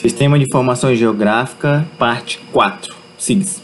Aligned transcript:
Sistema 0.00 0.38
de 0.38 0.46
Informação 0.46 0.94
Geográfica, 0.94 1.86
parte 1.98 2.40
4. 2.54 2.96
SIGS. 3.18 3.62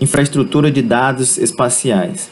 Infraestrutura 0.00 0.70
de 0.70 0.80
dados 0.80 1.36
espaciais. 1.36 2.30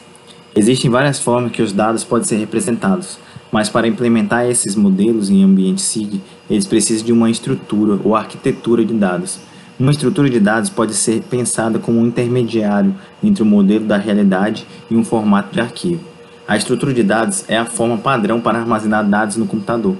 Existem 0.55 0.89
várias 0.89 1.19
formas 1.19 1.51
que 1.51 1.61
os 1.61 1.71
dados 1.71 2.03
podem 2.03 2.27
ser 2.27 2.37
representados, 2.37 3.19
mas 3.51 3.69
para 3.69 3.87
implementar 3.87 4.47
esses 4.47 4.75
modelos 4.75 5.29
em 5.29 5.43
ambiente 5.43 5.83
SIG, 5.83 6.19
eles 6.49 6.65
precisam 6.65 7.05
de 7.05 7.13
uma 7.13 7.29
estrutura 7.29 7.99
ou 8.03 8.15
arquitetura 8.15 8.83
de 8.83 8.95
dados. 8.95 9.37
Uma 9.79 9.91
estrutura 9.91 10.27
de 10.27 10.39
dados 10.39 10.71
pode 10.71 10.95
ser 10.95 11.21
pensada 11.29 11.77
como 11.77 11.99
um 11.99 12.07
intermediário 12.07 12.95
entre 13.23 13.43
o 13.43 13.45
modelo 13.45 13.85
da 13.85 13.97
realidade 13.97 14.65
e 14.89 14.95
um 14.95 15.05
formato 15.05 15.53
de 15.53 15.61
arquivo. 15.61 16.03
A 16.47 16.57
estrutura 16.57 16.91
de 16.91 17.03
dados 17.03 17.45
é 17.47 17.55
a 17.55 17.65
forma 17.65 17.99
padrão 17.99 18.41
para 18.41 18.57
armazenar 18.57 19.07
dados 19.07 19.37
no 19.37 19.45
computador. 19.45 19.95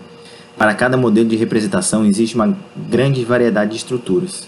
Para 0.58 0.74
cada 0.74 0.96
modelo 0.96 1.28
de 1.28 1.36
representação 1.36 2.06
existe 2.06 2.36
uma 2.36 2.58
grande 2.90 3.26
variedade 3.26 3.72
de 3.72 3.78
estruturas. 3.78 4.48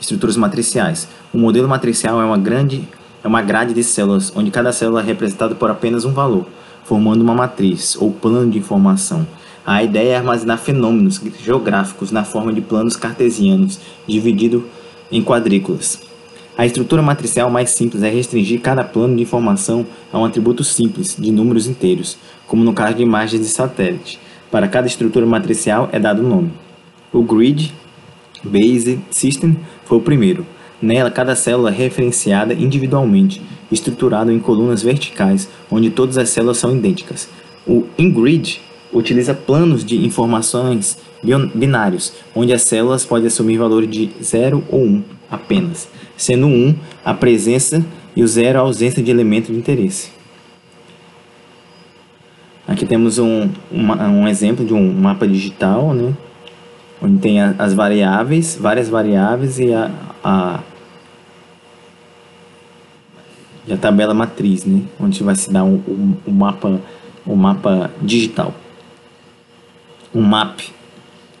Estruturas 0.00 0.38
matriciais. 0.38 1.06
O 1.34 1.38
modelo 1.38 1.68
matricial 1.68 2.20
é 2.20 2.24
uma 2.24 2.38
grande 2.38 2.88
é 3.22 3.28
uma 3.28 3.40
grade 3.40 3.72
de 3.72 3.82
células, 3.82 4.32
onde 4.36 4.50
cada 4.50 4.72
célula 4.72 5.00
é 5.00 5.04
representada 5.04 5.54
por 5.54 5.70
apenas 5.70 6.04
um 6.04 6.12
valor, 6.12 6.46
formando 6.84 7.22
uma 7.22 7.34
matriz 7.34 7.96
ou 7.96 8.10
plano 8.10 8.50
de 8.50 8.58
informação. 8.58 9.26
A 9.66 9.82
ideia 9.82 10.12
é 10.12 10.16
armazenar 10.16 10.58
fenômenos 10.58 11.20
geográficos 11.42 12.10
na 12.10 12.22
forma 12.22 12.52
de 12.52 12.60
planos 12.60 12.96
cartesianos, 12.96 13.80
dividido 14.06 14.66
em 15.10 15.22
quadrículas. 15.22 16.00
A 16.56 16.66
estrutura 16.66 17.00
matricial 17.00 17.50
mais 17.50 17.70
simples 17.70 18.02
é 18.02 18.10
restringir 18.10 18.60
cada 18.60 18.84
plano 18.84 19.16
de 19.16 19.22
informação 19.22 19.86
a 20.12 20.18
um 20.18 20.24
atributo 20.24 20.62
simples 20.62 21.16
de 21.18 21.30
números 21.32 21.66
inteiros, 21.66 22.18
como 22.46 22.62
no 22.62 22.74
caso 22.74 22.94
de 22.94 23.02
imagens 23.02 23.40
de 23.40 23.48
satélite. 23.48 24.20
Para 24.54 24.68
cada 24.68 24.86
estrutura 24.86 25.26
matricial 25.26 25.88
é 25.90 25.98
dado 25.98 26.22
um 26.22 26.28
nome. 26.28 26.52
O 27.12 27.24
Grid 27.24 27.74
Based 28.44 29.00
System 29.10 29.56
foi 29.84 29.98
o 29.98 30.00
primeiro. 30.00 30.46
Nela, 30.80 31.10
cada 31.10 31.34
célula 31.34 31.70
é 31.70 31.72
referenciada 31.72 32.54
individualmente, 32.54 33.42
estruturado 33.72 34.30
em 34.30 34.38
colunas 34.38 34.80
verticais, 34.80 35.48
onde 35.68 35.90
todas 35.90 36.16
as 36.16 36.28
células 36.28 36.58
são 36.58 36.76
idênticas. 36.76 37.28
O 37.66 37.82
InGrid 37.98 38.60
utiliza 38.92 39.34
planos 39.34 39.84
de 39.84 39.96
informações 40.06 40.98
binários, 41.52 42.12
onde 42.32 42.52
as 42.52 42.62
células 42.62 43.04
podem 43.04 43.26
assumir 43.26 43.58
valores 43.58 43.90
de 43.90 44.08
0 44.22 44.62
ou 44.70 44.84
1 44.84 44.86
um 44.86 45.02
apenas, 45.28 45.88
sendo 46.16 46.46
1 46.46 46.48
um 46.48 46.76
a 47.04 47.12
presença 47.12 47.84
e 48.14 48.22
o 48.22 48.28
0 48.28 48.60
a 48.60 48.62
ausência 48.62 49.02
de 49.02 49.10
elemento 49.10 49.50
de 49.50 49.58
interesse. 49.58 50.13
Aqui 52.66 52.86
temos 52.86 53.18
um, 53.18 53.50
uma, 53.70 54.08
um 54.08 54.26
exemplo 54.26 54.64
de 54.64 54.72
um 54.72 54.92
mapa 54.92 55.26
digital, 55.26 55.92
né? 55.92 56.14
onde 57.02 57.18
tem 57.18 57.40
as 57.40 57.74
variáveis, 57.74 58.56
várias 58.58 58.88
variáveis 58.88 59.58
e 59.58 59.72
a, 59.74 59.90
a, 60.22 60.60
e 63.66 63.72
a 63.72 63.76
tabela 63.76 64.14
matriz, 64.14 64.64
né? 64.64 64.82
onde 64.98 65.22
vai 65.22 65.34
se 65.34 65.52
dar 65.52 65.64
o 65.64 65.82
um, 65.86 66.16
um, 66.26 66.32
mapa, 66.32 66.80
um 67.26 67.36
mapa 67.36 67.90
digital 68.00 68.54
um 70.14 70.22
map, 70.22 70.60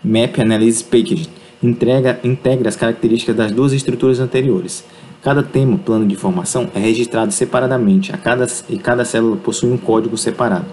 Map 0.02 0.38
Analysis 0.38 0.82
Package, 0.82 1.28
entrega, 1.62 2.18
integra 2.24 2.68
as 2.68 2.76
características 2.76 3.36
das 3.36 3.52
duas 3.52 3.72
estruturas 3.72 4.18
anteriores. 4.18 4.84
Cada 5.22 5.42
tema, 5.42 5.78
plano 5.78 6.06
de 6.06 6.14
informação, 6.14 6.68
é 6.74 6.78
registrado 6.78 7.32
separadamente 7.32 8.12
a 8.12 8.18
cada, 8.18 8.46
e 8.68 8.76
cada 8.76 9.04
célula 9.04 9.36
possui 9.36 9.70
um 9.70 9.78
código 9.78 10.18
separado. 10.18 10.66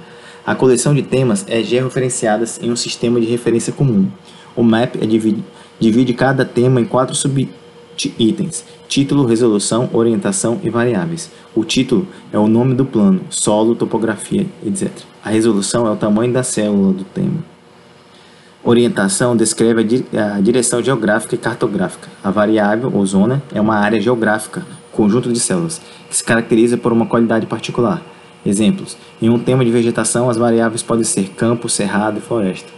A 0.45 0.56
coleção 0.56 0.94
de 0.94 1.03
temas 1.03 1.45
é 1.47 1.61
georreferenciada 1.61 2.45
em 2.61 2.72
um 2.72 2.75
sistema 2.75 3.20
de 3.22 3.28
referência 3.28 3.72
comum. 3.72 4.08
O 4.56 4.64
map 4.64 4.95
é 5.00 5.06
divide, 5.06 5.44
divide 5.80 6.14
cada 6.14 6.44
tema 6.44 6.81
em 6.81 6.86
quatro 6.86 7.16
sub-itens: 7.16 8.66
título, 8.88 9.25
resolução, 9.25 9.89
orientação 9.94 10.59
e 10.64 10.70
variáveis. 10.70 11.30
O 11.53 11.64
título 11.64 12.08
é 12.33 12.39
o 12.39 12.48
nome 12.48 12.73
do 12.73 12.86
plano, 12.86 13.21
solo, 13.30 13.76
topografia, 13.76 14.48
etc. 14.66 14.89
A 15.23 15.30
resolução 15.30 15.86
é 15.86 15.92
o 15.92 15.95
tamanho 15.95 16.33
da 16.33 16.42
célula 16.42 16.92
do 16.92 17.04
tema. 17.04 17.52
Orientação 18.64 19.36
descreve 19.36 20.05
a 20.14 20.39
direção 20.39 20.83
geográfica 20.83 21.36
e 21.36 21.37
cartográfica. 21.37 22.10
A 22.23 22.30
variável, 22.30 22.92
ou 22.93 23.05
zona, 23.05 23.42
é 23.54 23.61
uma 23.61 23.76
área 23.76 23.99
geográfica, 23.99 24.66
conjunto 24.92 25.32
de 25.32 25.39
células, 25.39 25.82
que 26.10 26.16
se 26.16 26.23
caracteriza 26.23 26.77
por 26.77 26.92
uma 26.92 27.08
qualidade 27.08 27.48
particular. 27.48 28.02
Exemplos: 28.46 28.98
em 29.22 29.30
um 29.30 29.40
tema 29.40 29.64
de 29.64 29.72
vegetação, 29.72 30.30
as 30.30 30.38
variáveis 30.38 30.82
podem 30.82 31.04
ser 31.04 31.30
campo, 31.30 31.70
cerrado 31.70 32.18
e 32.18 32.22
floresta. 32.22 32.70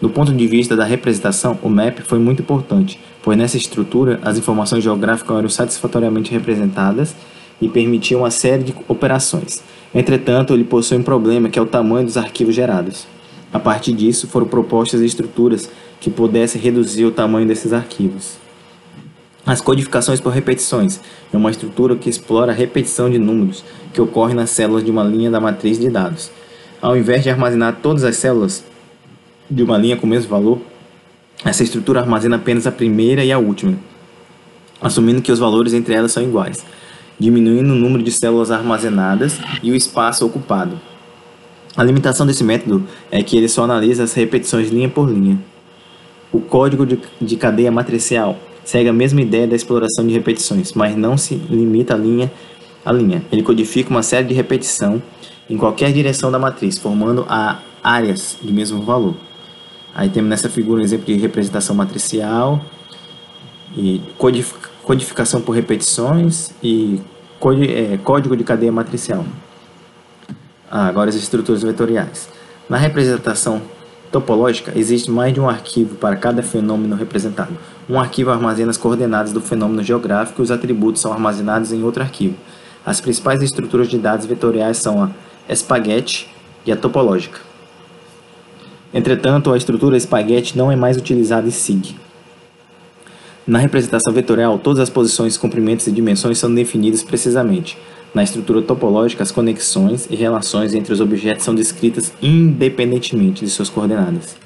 Do 0.00 0.10
ponto 0.10 0.32
de 0.32 0.46
vista 0.46 0.76
da 0.76 0.84
representação, 0.84 1.58
o 1.62 1.70
MAP 1.70 2.00
foi 2.00 2.18
muito 2.18 2.42
importante, 2.42 3.00
pois 3.22 3.38
nessa 3.38 3.56
estrutura 3.56 4.20
as 4.22 4.36
informações 4.36 4.84
geográficas 4.84 5.38
eram 5.38 5.48
satisfatoriamente 5.48 6.30
representadas 6.30 7.16
e 7.60 7.68
permitiam 7.68 8.20
uma 8.20 8.30
série 8.30 8.64
de 8.64 8.74
operações. 8.88 9.62
Entretanto, 9.94 10.52
ele 10.52 10.64
possui 10.64 10.98
um 10.98 11.02
problema 11.02 11.48
que 11.48 11.58
é 11.58 11.62
o 11.62 11.66
tamanho 11.66 12.04
dos 12.04 12.18
arquivos 12.18 12.54
gerados. 12.54 13.06
A 13.50 13.58
partir 13.58 13.94
disso, 13.94 14.28
foram 14.28 14.46
propostas 14.46 15.00
estruturas 15.00 15.70
que 15.98 16.10
pudessem 16.10 16.60
reduzir 16.60 17.06
o 17.06 17.10
tamanho 17.10 17.48
desses 17.48 17.72
arquivos. 17.72 18.45
As 19.46 19.60
codificações 19.60 20.20
por 20.20 20.32
repetições 20.32 21.00
é 21.32 21.36
uma 21.36 21.52
estrutura 21.52 21.94
que 21.94 22.10
explora 22.10 22.50
a 22.50 22.54
repetição 22.54 23.08
de 23.08 23.16
números 23.16 23.62
que 23.92 24.00
ocorre 24.00 24.34
nas 24.34 24.50
células 24.50 24.82
de 24.82 24.90
uma 24.90 25.04
linha 25.04 25.30
da 25.30 25.38
matriz 25.38 25.78
de 25.78 25.88
dados. 25.88 26.32
Ao 26.82 26.96
invés 26.96 27.22
de 27.22 27.30
armazenar 27.30 27.78
todas 27.80 28.02
as 28.02 28.16
células 28.16 28.64
de 29.48 29.62
uma 29.62 29.78
linha 29.78 29.96
com 29.96 30.04
o 30.04 30.10
mesmo 30.10 30.28
valor, 30.28 30.60
essa 31.44 31.62
estrutura 31.62 32.00
armazena 32.00 32.34
apenas 32.34 32.66
a 32.66 32.72
primeira 32.72 33.24
e 33.24 33.30
a 33.30 33.38
última, 33.38 33.78
assumindo 34.80 35.22
que 35.22 35.30
os 35.30 35.38
valores 35.38 35.72
entre 35.74 35.94
elas 35.94 36.10
são 36.10 36.24
iguais, 36.24 36.64
diminuindo 37.16 37.72
o 37.72 37.76
número 37.76 38.02
de 38.02 38.10
células 38.10 38.50
armazenadas 38.50 39.38
e 39.62 39.70
o 39.70 39.76
espaço 39.76 40.26
ocupado. 40.26 40.80
A 41.76 41.84
limitação 41.84 42.26
desse 42.26 42.42
método 42.42 42.84
é 43.12 43.22
que 43.22 43.36
ele 43.36 43.48
só 43.48 43.62
analisa 43.62 44.02
as 44.02 44.12
repetições 44.12 44.70
linha 44.70 44.88
por 44.88 45.08
linha. 45.08 45.38
O 46.32 46.40
código 46.40 46.84
de, 46.84 46.98
de 47.20 47.36
cadeia 47.36 47.70
matricial 47.70 48.36
segue 48.66 48.90
a 48.90 48.92
mesma 48.92 49.22
ideia 49.22 49.46
da 49.46 49.56
exploração 49.56 50.06
de 50.06 50.12
repetições, 50.12 50.74
mas 50.74 50.94
não 50.94 51.16
se 51.16 51.36
limita 51.36 51.94
a 51.94 51.96
linha 51.96 52.30
a 52.86 52.92
linha. 52.92 53.24
Ele 53.32 53.42
codifica 53.42 53.90
uma 53.90 54.02
série 54.02 54.28
de 54.28 54.34
repetição 54.34 55.02
em 55.50 55.56
qualquer 55.56 55.92
direção 55.92 56.30
da 56.30 56.38
matriz, 56.38 56.78
formando 56.78 57.26
a 57.28 57.58
áreas 57.82 58.36
de 58.40 58.52
mesmo 58.52 58.80
valor. 58.82 59.16
Aí 59.92 60.08
temos 60.08 60.30
nessa 60.30 60.48
figura 60.48 60.80
um 60.80 60.84
exemplo 60.84 61.06
de 61.06 61.14
representação 61.14 61.74
matricial 61.74 62.64
e 63.76 64.00
codificação 64.84 65.40
por 65.40 65.52
repetições 65.52 66.52
e 66.62 67.00
é, 67.68 67.98
código 67.98 68.36
de 68.36 68.44
cadeia 68.44 68.70
matricial. 68.70 69.24
Ah, 70.70 70.86
agora 70.86 71.10
as 71.10 71.16
estruturas 71.16 71.62
vetoriais. 71.62 72.28
Na 72.68 72.76
representação 72.76 73.62
topológica, 74.10 74.72
existe 74.76 75.10
mais 75.10 75.32
de 75.32 75.40
um 75.40 75.48
arquivo 75.48 75.96
para 75.96 76.16
cada 76.16 76.42
fenômeno 76.42 76.96
representado. 76.96 77.56
Um 77.88 77.98
arquivo 77.98 78.30
armazena 78.30 78.70
as 78.70 78.76
coordenadas 78.76 79.32
do 79.32 79.40
fenômeno 79.40 79.82
geográfico 79.82 80.40
e 80.40 80.44
os 80.44 80.50
atributos 80.50 81.02
são 81.02 81.12
armazenados 81.12 81.72
em 81.72 81.82
outro 81.82 82.02
arquivo. 82.02 82.34
As 82.84 83.00
principais 83.00 83.42
estruturas 83.42 83.88
de 83.88 83.98
dados 83.98 84.26
vetoriais 84.26 84.78
são 84.78 85.02
a 85.02 85.10
espaguete 85.52 86.28
e 86.64 86.72
a 86.72 86.76
topológica. 86.76 87.40
Entretanto, 88.92 89.52
a 89.52 89.56
estrutura 89.56 89.96
espaguete 89.96 90.56
não 90.56 90.70
é 90.70 90.76
mais 90.76 90.96
utilizada 90.96 91.46
em 91.46 91.50
SIG. 91.50 91.96
Na 93.46 93.58
representação 93.58 94.12
vetorial, 94.12 94.58
todas 94.58 94.80
as 94.80 94.90
posições, 94.90 95.36
comprimentos 95.36 95.86
e 95.86 95.92
dimensões 95.92 96.38
são 96.38 96.52
definidas 96.52 97.02
precisamente. 97.02 97.78
Na 98.14 98.22
estrutura 98.22 98.62
topológica, 98.62 99.22
as 99.22 99.30
conexões 99.30 100.06
e 100.10 100.16
relações 100.16 100.74
entre 100.74 100.92
os 100.92 101.00
objetos 101.00 101.44
são 101.44 101.54
descritas 101.54 102.12
independentemente 102.22 103.44
de 103.44 103.50
suas 103.50 103.68
coordenadas. 103.68 104.36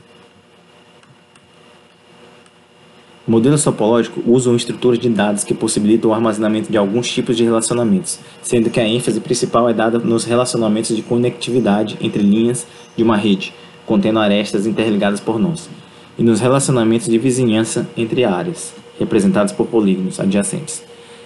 Modelos 3.30 3.62
topológicos 3.62 4.24
usam 4.27 4.57
estruturas 4.57 4.98
de 4.98 5.09
dados 5.09 5.45
que 5.45 5.54
possibilitam 5.54 6.10
o 6.10 6.15
armazenamento 6.15 6.68
de 6.68 6.77
alguns 6.77 7.09
tipos 7.09 7.36
de 7.36 7.45
relacionamentos, 7.45 8.18
sendo 8.42 8.71
que 8.71 8.80
a 8.80 8.89
ênfase 8.89 9.21
principal 9.21 9.68
é 9.68 9.72
dada 9.72 10.01
nos 10.01 10.24
relacionamentos 10.24 10.97
de 10.97 11.03
conectividade 11.03 11.97
entre 12.01 12.24
linhas 12.24 12.66
de 12.97 13.04
uma 13.04 13.16
rede, 13.16 13.54
contendo 13.86 14.18
arestas 14.18 14.66
interligadas 14.66 15.21
por 15.21 15.39
nós, 15.39 15.71
e 16.18 16.24
nos 16.24 16.41
relacionamentos 16.41 17.06
de 17.06 17.18
vizinhança 17.18 17.89
entre 17.97 18.24
áreas, 18.24 18.74
representados 18.98 19.53
por 19.53 19.68
polígonos 19.68 20.18
adjacentes. 20.18 20.83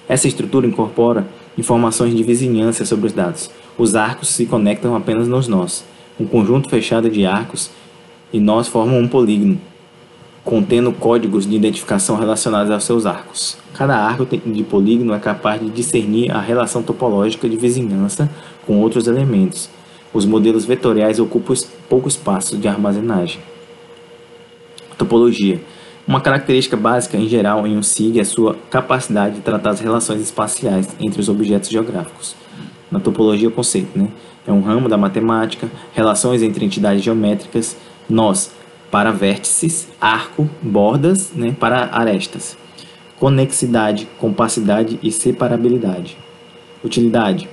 Essa 0.06 0.28
estrutura 0.28 0.66
incorpora 0.66 1.26
informações 1.56 2.14
de 2.14 2.22
vizinhança 2.22 2.84
sobre 2.84 3.06
os 3.06 3.12
dados. 3.12 3.50
Os 3.76 3.94
arcos 3.94 4.28
se 4.28 4.46
conectam 4.46 4.94
apenas 4.94 5.28
nos 5.28 5.48
nós. 5.48 5.84
Um 6.18 6.26
conjunto 6.26 6.68
fechado 6.68 7.10
de 7.10 7.26
arcos 7.26 7.70
e 8.32 8.38
nós 8.40 8.68
formam 8.68 8.98
um 8.98 9.08
polígono, 9.08 9.60
contendo 10.44 10.92
códigos 10.92 11.46
de 11.46 11.56
identificação 11.56 12.16
relacionados 12.16 12.70
aos 12.70 12.84
seus 12.84 13.06
arcos. 13.06 13.56
Cada 13.72 13.96
arco 13.96 14.26
de 14.26 14.62
polígono 14.64 15.14
é 15.14 15.18
capaz 15.18 15.60
de 15.60 15.70
discernir 15.70 16.30
a 16.30 16.40
relação 16.40 16.82
topológica 16.82 17.48
de 17.48 17.56
vizinhança 17.56 18.30
com 18.66 18.80
outros 18.80 19.06
elementos. 19.06 19.68
Os 20.12 20.24
modelos 20.24 20.64
vetoriais 20.64 21.18
ocupam 21.18 21.54
pouco 21.88 22.08
espaço 22.08 22.56
de 22.56 22.68
armazenagem. 22.68 23.40
Topologia 24.96 25.60
Uma 26.06 26.20
característica 26.20 26.76
básica, 26.76 27.16
em 27.16 27.26
geral, 27.26 27.66
em 27.66 27.78
um 27.78 27.82
SIG 27.82 28.18
é 28.18 28.22
a 28.22 28.26
sua 28.26 28.54
capacidade 28.70 29.36
de 29.36 29.40
tratar 29.40 29.70
as 29.70 29.80
relações 29.80 30.20
espaciais 30.20 30.94
entre 31.00 31.18
os 31.18 31.30
objetos 31.30 31.70
geográficos. 31.70 32.36
Na 32.90 33.00
topologia, 33.00 33.48
o 33.48 33.52
conceito 33.52 33.98
né? 33.98 34.08
é 34.46 34.52
um 34.52 34.60
ramo 34.60 34.86
da 34.86 34.98
matemática, 34.98 35.66
relações 35.94 36.42
entre 36.42 36.62
entidades 36.62 37.02
geométricas, 37.02 37.76
nós 38.08 38.52
para 38.90 39.10
vértices, 39.10 39.88
arco, 39.98 40.48
bordas 40.60 41.32
né? 41.34 41.56
para 41.58 41.88
arestas, 41.90 42.54
conexidade, 43.18 44.06
compacidade 44.18 45.00
e 45.02 45.10
separabilidade. 45.10 46.18
Utilidade 46.84 47.48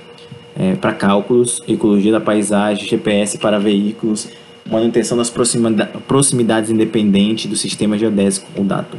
é, 0.54 0.74
para 0.76 0.92
cálculos, 0.92 1.62
ecologia 1.66 2.12
da 2.12 2.20
paisagem, 2.20 2.86
GPS 2.86 3.38
para 3.38 3.58
veículos, 3.58 4.28
manutenção 4.70 5.16
das 5.16 5.32
proximidades 6.06 6.70
independentes 6.70 7.50
do 7.50 7.56
sistema 7.56 7.98
geodésico 7.98 8.48
ou 8.56 8.64
datum. 8.64 8.98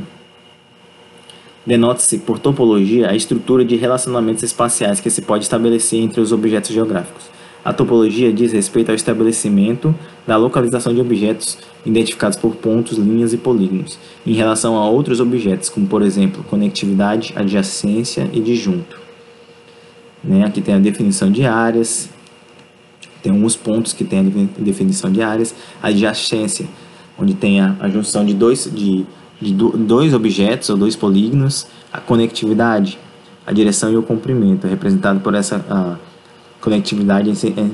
Denota-se 1.66 2.18
por 2.18 2.40
topologia 2.40 3.10
a 3.10 3.16
estrutura 3.16 3.64
de 3.64 3.76
relacionamentos 3.78 4.44
espaciais 4.44 5.00
que 5.00 5.10
se 5.10 5.22
pode 5.22 5.46
estabelecer 5.46 6.00
entre 6.02 6.20
os 6.20 6.34
objetos 6.34 6.72
geográficos. 6.72 7.32
A 7.64 7.72
topologia 7.72 8.34
diz 8.34 8.52
respeito 8.52 8.90
ao 8.90 8.96
estabelecimento 8.96 9.96
da 10.28 10.36
localização 10.36 10.94
de 10.94 11.00
objetos 11.00 11.58
identificados 11.86 12.38
por 12.38 12.56
pontos, 12.56 12.98
linhas 12.98 13.32
e 13.32 13.38
polígonos, 13.38 13.98
em 14.28 14.34
relação 14.34 14.76
a 14.76 14.90
outros 14.90 15.22
objetos, 15.22 15.70
como 15.70 15.88
por 15.88 16.02
exemplo 16.02 16.44
conectividade, 16.44 17.32
adjacência 17.38 18.30
e 18.34 18.42
disjunto. 18.42 19.00
Né? 20.22 20.44
Aqui 20.46 20.62
tem 20.62 20.76
a 20.76 20.80
definição 20.80 21.32
de 21.32 21.46
áreas, 21.46 22.10
tem 23.24 23.32
alguns 23.32 23.56
pontos 23.56 23.94
que 23.94 24.04
tem 24.04 24.20
a 24.20 24.62
definição 24.62 25.10
de 25.10 25.22
áreas, 25.22 25.56
a 25.82 25.88
adjacência, 25.88 26.68
onde 27.18 27.34
tem 27.34 27.62
a, 27.62 27.74
a 27.80 27.88
junção 27.88 28.26
de 28.26 28.34
dois, 28.34 28.70
de, 28.72 29.06
de 29.42 29.54
dois 29.54 30.14
objetos 30.14 30.70
ou 30.70 30.76
dois 30.76 30.94
polígonos, 30.98 31.66
a 31.92 32.02
conectividade, 32.02 33.00
a 33.48 33.54
direção 33.54 33.92
e 33.92 33.96
o 33.96 34.04
comprimento, 34.04 34.68
representado 34.68 35.22
por 35.22 35.34
essa 35.34 35.98
conectividade 36.60 37.32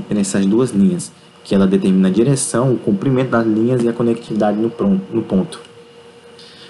nessas 0.09 0.45
duas 0.45 0.71
linhas, 0.71 1.11
que 1.43 1.55
ela 1.55 1.65
determina 1.65 2.09
a 2.09 2.11
direção, 2.11 2.73
o 2.73 2.77
comprimento 2.77 3.31
das 3.31 3.45
linhas 3.45 3.83
e 3.83 3.89
a 3.89 3.93
conectividade 3.93 4.57
no, 4.59 4.69
pronto, 4.69 5.01
no 5.11 5.23
ponto. 5.23 5.59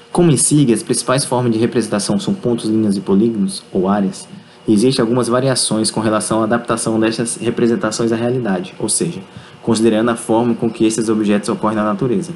Como 0.09 0.31
em 0.31 0.37
SIG, 0.37 0.73
as 0.73 0.83
principais 0.83 1.25
formas 1.25 1.51
de 1.51 1.59
representação 1.59 2.17
são 2.17 2.33
pontos, 2.33 2.69
linhas 2.69 2.95
e 2.95 3.01
polígonos, 3.01 3.61
ou 3.73 3.89
áreas, 3.89 4.27
Existem 4.71 5.01
algumas 5.01 5.27
variações 5.27 5.89
com 5.89 5.99
relação 5.99 6.41
à 6.41 6.43
adaptação 6.43 6.99
destas 6.99 7.37
representações 7.37 8.11
à 8.11 8.15
realidade, 8.15 8.75
ou 8.77 8.87
seja, 8.87 9.19
considerando 9.63 10.09
a 10.09 10.15
forma 10.15 10.53
com 10.53 10.69
que 10.69 10.85
esses 10.85 11.09
objetos 11.09 11.49
ocorrem 11.49 11.75
na 11.75 11.83
natureza. 11.83 12.31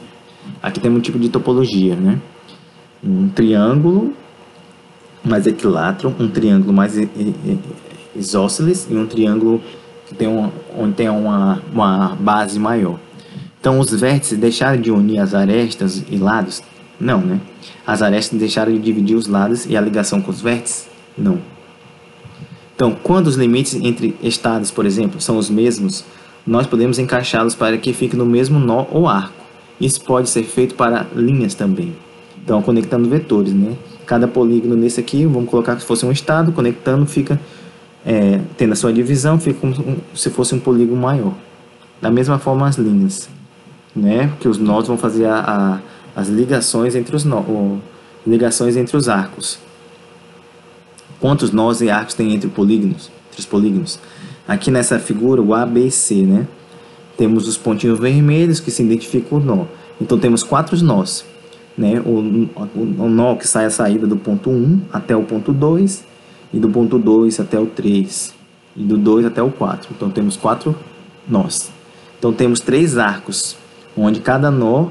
Aqui 0.60 0.80
temos 0.80 0.98
um 0.98 1.02
tipo 1.02 1.20
de 1.20 1.30
topologia, 1.30 1.96
né? 1.96 2.20
Um 3.04 3.30
triângulo 3.30 4.16
mais 5.24 5.46
equilátero, 5.46 6.14
um 6.20 6.28
triângulo 6.28 6.74
mais 6.74 7.00
isósceles 8.16 8.88
e 8.90 8.96
um 8.96 9.06
triângulo 9.06 9.62
que 10.08 10.16
tem 10.16 10.28
um, 10.28 10.50
onde 10.76 10.94
tem 10.94 11.10
uma, 11.10 11.62
uma 11.72 12.16
base 12.16 12.58
maior. 12.58 12.98
Então, 13.60 13.80
os 13.80 13.92
vértices 13.92 14.40
deixaram 14.40 14.82
de 14.82 14.90
unir 14.90 15.20
as 15.20 15.36
arestas 15.36 16.04
e 16.10 16.18
lados? 16.18 16.64
Não, 17.00 17.22
né? 17.22 17.40
As 17.86 18.02
arestas 18.02 18.40
deixaram 18.40 18.74
de 18.74 18.80
dividir 18.80 19.16
os 19.16 19.28
lados 19.28 19.68
e 19.68 19.78
a 19.78 19.82
ligação 19.82 20.20
com 20.20 20.32
os 20.32 20.42
vértices? 20.42 20.90
Não. 21.16 21.53
Então, 22.84 22.98
quando 23.02 23.28
os 23.28 23.38
limites 23.38 23.76
entre 23.76 24.14
estados, 24.22 24.70
por 24.70 24.86
exemplo, 24.86 25.22
são 25.22 25.38
os 25.38 25.50
mesmos, 25.50 26.04
nós 26.46 26.68
podemos 26.68 27.00
encaixá-los 27.00 27.56
para 27.56 27.78
que 27.78 27.94
fique 27.94 28.14
no 28.14 28.26
mesmo 28.26 28.60
nó 28.60 28.86
ou 28.92 29.08
arco. 29.08 29.42
Isso 29.80 30.02
pode 30.02 30.30
ser 30.30 30.44
feito 30.44 30.76
para 30.76 31.08
linhas 31.16 31.56
também. 31.56 31.96
Então, 32.44 32.62
conectando 32.62 33.08
vetores, 33.08 33.54
né? 33.54 33.78
Cada 34.06 34.28
polígono 34.28 34.76
nesse 34.76 35.00
aqui, 35.00 35.26
vamos 35.26 35.50
colocar 35.50 35.78
que 35.78 35.84
fosse 35.86 36.06
um 36.06 36.12
estado, 36.12 36.52
conectando 36.52 37.06
fica 37.06 37.40
é, 38.06 38.42
tendo 38.58 38.74
a 38.74 38.76
sua 38.76 38.92
divisão, 38.92 39.40
fica 39.40 39.62
como 39.62 40.02
se 40.14 40.30
fosse 40.30 40.54
um 40.54 40.60
polígono 40.60 41.00
maior. 41.00 41.34
Da 42.02 42.12
mesma 42.12 42.38
forma 42.38 42.68
as 42.68 42.76
linhas, 42.76 43.30
né? 43.96 44.30
Que 44.42 44.50
os 44.50 44.58
nós 44.58 44.90
vão 44.90 44.98
fazer 44.98 45.24
a, 45.24 45.40
a, 45.40 46.20
as 46.20 46.28
ligações 46.28 46.96
entre 46.96 47.16
os 47.16 47.24
nó, 47.24 47.44
ligações 48.28 48.76
entre 48.76 48.98
os 48.98 49.08
arcos. 49.08 49.58
Quantos 51.24 51.54
nós 51.54 51.80
e 51.80 51.90
arcos 51.90 52.16
tem 52.16 52.34
entre 52.34 52.50
polígonos? 52.50 53.10
Os 53.40 53.46
polígonos? 53.46 53.98
Aqui 54.46 54.70
nessa 54.70 55.00
figura, 55.00 55.42
o 55.42 55.54
A, 55.54 55.66
B 55.66 55.86
e 55.86 55.90
C, 55.90 56.16
né? 56.16 56.46
Temos 57.16 57.48
os 57.48 57.56
pontinhos 57.56 57.98
vermelhos 57.98 58.60
que 58.60 58.70
se 58.70 58.84
identificam 58.84 59.38
o 59.38 59.42
nó. 59.42 59.64
Então 60.02 60.20
temos 60.20 60.44
quatro 60.44 60.76
nós, 60.84 61.24
né? 61.78 62.02
O, 62.06 62.10
o, 62.10 63.04
o 63.04 63.10
nó 63.10 63.38
que 63.38 63.48
sai 63.48 63.64
a 63.64 63.70
saída 63.70 64.06
do 64.06 64.18
ponto 64.18 64.50
1 64.50 64.82
até 64.92 65.16
o 65.16 65.24
ponto 65.24 65.54
2 65.54 66.04
e 66.54 66.60
do 66.60 66.68
ponto 66.68 67.00
2 67.00 67.40
até 67.40 67.58
o 67.58 67.68
3 67.68 68.34
e 68.76 68.84
do 68.84 68.98
2 68.98 69.26
até 69.26 69.42
o 69.42 69.50
4. 69.50 69.92
Então 69.96 70.10
temos 70.10 70.36
quatro 70.36 70.76
nós. 71.26 71.72
Então 72.20 72.34
temos 72.34 72.60
três 72.60 72.98
arcos, 72.98 73.56
onde 73.96 74.20
cada 74.20 74.52
nó 74.52 74.90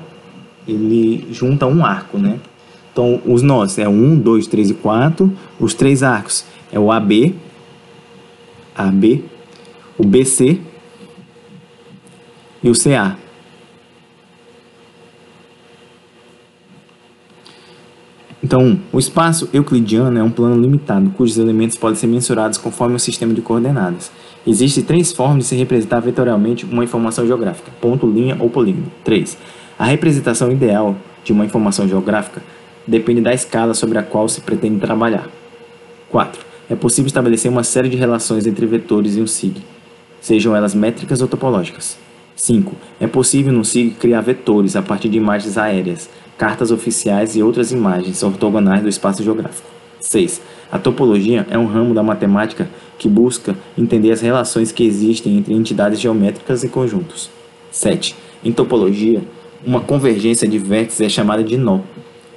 ele 0.67 1.29
junta 1.31 1.67
um 1.67 1.85
arco, 1.85 2.17
né? 2.17 2.41
Então, 2.93 3.21
os 3.25 3.41
nós 3.41 3.79
é 3.79 3.89
1, 3.89 4.19
2, 4.19 4.47
3 4.47 4.71
e 4.71 4.75
4. 4.75 5.33
Os 5.59 5.73
três 5.73 6.03
arcos 6.03 6.45
é 6.71 6.79
o 6.79 6.93
AB, 6.93 7.35
AB, 8.75 9.25
o 9.97 10.05
BC 10.05 10.61
e 12.63 12.69
o 12.69 12.75
CA. 12.75 13.17
Então, 18.45 18.79
o 18.93 18.99
espaço 18.99 19.49
euclidiano 19.53 20.19
é 20.19 20.23
um 20.23 20.31
plano 20.31 20.61
limitado, 20.61 21.09
cujos 21.11 21.39
elementos 21.39 21.77
podem 21.77 21.97
ser 21.97 22.09
mensurados 22.09 22.59
conforme 22.59 22.97
o 22.97 22.99
sistema 22.99 23.33
de 23.33 23.41
coordenadas. 23.41 24.11
Existem 24.47 24.83
três 24.83 25.13
formas 25.13 25.45
de 25.45 25.45
se 25.45 25.57
representar 25.57 26.01
vetorialmente 26.01 26.67
uma 26.67 26.85
informação 26.85 27.27
geográfica: 27.27 27.71
ponto, 27.81 28.07
linha 28.07 28.37
ou 28.39 28.51
polígono. 28.51 28.91
3. 29.05 29.39
A 29.79 29.87
representação 29.87 30.51
ideal 30.51 30.97
de 31.25 31.33
uma 31.33 31.47
informação 31.47 31.89
geográfica 31.89 32.43
depende 32.87 33.21
da 33.21 33.33
escala 33.33 33.75
sobre 33.75 33.99
a 33.99 34.03
qual 34.03 34.29
se 34.29 34.41
pretende 34.41 34.81
trabalhar. 34.81 35.29
4. 36.11 36.45
É 36.71 36.75
possível 36.75 37.07
estabelecer 37.07 37.51
uma 37.51 37.65
série 37.65 37.89
de 37.89 37.97
relações 37.97 38.47
entre 38.47 38.67
vetores 38.67 39.17
e 39.17 39.21
um 39.21 39.27
SIG, 39.27 39.63
sejam 40.21 40.55
elas 40.55 40.75
métricas 40.75 41.21
ou 41.21 41.29
topológicas. 41.29 41.99
5. 42.37 42.75
É 43.01 43.07
possível 43.07 43.53
no 43.53 43.65
SIG 43.65 43.91
criar 43.91 44.21
vetores 44.21 44.75
a 44.77 44.83
partir 44.83 45.09
de 45.09 45.17
imagens 45.19 45.59
aéreas, 45.59 46.09
cartas 46.37 46.71
oficiais 46.71 47.37
e 47.37 47.43
outras 47.43 47.73
imagens 47.73 48.23
ortogonais 48.23 48.83
do 48.83 48.89
espaço 48.89 49.23
geográfico. 49.23 49.69
6. 50.01 50.41
A 50.71 50.79
topologia 50.79 51.47
é 51.51 51.59
um 51.59 51.67
ramo 51.67 51.95
da 51.95 52.03
matemática 52.03 52.69
que 52.99 53.09
busca 53.09 53.57
entender 53.77 54.11
as 54.11 54.21
relações 54.21 54.73
que 54.73 54.85
existem 54.85 55.37
entre 55.37 55.55
entidades 55.55 56.01
geométricas 56.01 56.65
e 56.65 56.69
conjuntos. 56.69 57.31
7. 57.71 58.17
Em 58.45 58.53
topologia, 58.53 59.23
uma 59.65 59.81
convergência 59.81 60.49
de 60.49 60.59
vértices 60.59 61.01
é 61.03 61.09
chamada 61.09 61.45
de 61.45 61.57
nó, 61.57 61.81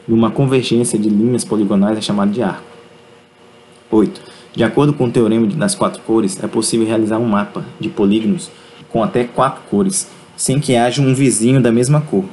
e 0.07 0.13
uma 0.13 0.31
convergência 0.31 0.97
de 0.97 1.09
linhas 1.09 1.43
poligonais 1.43 1.97
é 1.97 2.01
chamada 2.01 2.31
de 2.31 2.41
arco. 2.41 2.63
8. 3.91 4.21
De 4.55 4.63
acordo 4.63 4.93
com 4.93 5.05
o 5.05 5.11
teorema 5.11 5.47
das 5.47 5.75
quatro 5.75 6.01
cores, 6.03 6.41
é 6.43 6.47
possível 6.47 6.87
realizar 6.87 7.17
um 7.17 7.27
mapa 7.27 7.65
de 7.79 7.89
polígonos 7.89 8.49
com 8.89 9.03
até 9.03 9.25
quatro 9.25 9.61
cores, 9.69 10.07
sem 10.37 10.59
que 10.59 10.75
haja 10.75 11.01
um 11.01 11.13
vizinho 11.13 11.61
da 11.61 11.71
mesma 11.71 12.01
cor. 12.01 12.25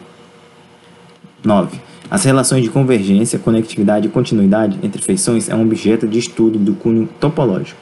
9. 1.45 1.81
As 2.09 2.25
relações 2.25 2.63
de 2.63 2.69
convergência, 2.69 3.39
conectividade 3.39 4.07
e 4.07 4.11
continuidade 4.11 4.79
entre 4.83 5.03
feições 5.03 5.49
é 5.49 5.55
um 5.55 5.63
objeto 5.63 6.07
de 6.07 6.19
estudo 6.19 6.59
do 6.59 6.75
cunho 6.75 7.09
topológico. 7.19 7.81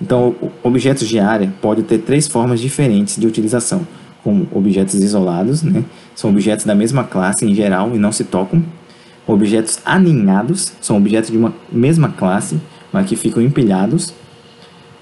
Então, 0.00 0.34
objetos 0.62 1.08
de 1.08 1.18
área 1.18 1.52
podem 1.60 1.84
ter 1.84 1.98
três 1.98 2.26
formas 2.26 2.60
diferentes 2.60 3.16
de 3.16 3.26
utilização, 3.26 3.86
como 4.22 4.48
objetos 4.52 4.94
isolados, 4.94 5.62
né? 5.62 5.84
são 6.14 6.30
objetos 6.30 6.64
da 6.64 6.74
mesma 6.74 7.04
classe 7.04 7.44
em 7.44 7.54
geral 7.54 7.94
e 7.94 7.98
não 7.98 8.12
se 8.12 8.24
tocam, 8.24 8.62
Objetos 9.28 9.78
aninhados 9.84 10.72
são 10.80 10.96
objetos 10.96 11.30
de 11.30 11.36
uma 11.36 11.52
mesma 11.70 12.08
classe, 12.08 12.58
mas 12.90 13.06
que 13.06 13.14
ficam 13.14 13.42
empilhados. 13.42 14.14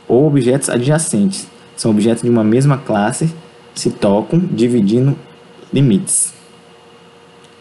Ou 0.08 0.26
objetos 0.26 0.68
adjacentes 0.68 1.46
são 1.76 1.92
objetos 1.92 2.24
de 2.24 2.28
uma 2.28 2.42
mesma 2.42 2.76
classe, 2.76 3.32
se 3.72 3.88
tocam, 3.88 4.40
dividindo 4.40 5.16
limites. 5.72 6.34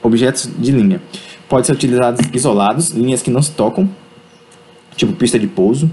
Objetos 0.02 0.50
de 0.58 0.72
linha. 0.72 1.00
Pode 1.48 1.68
ser 1.68 1.74
utilizados 1.74 2.20
isolados, 2.34 2.90
linhas 2.90 3.22
que 3.22 3.30
não 3.30 3.44
se 3.44 3.52
tocam, 3.52 3.88
tipo 4.96 5.14
pista 5.14 5.38
de 5.38 5.46
pouso. 5.46 5.92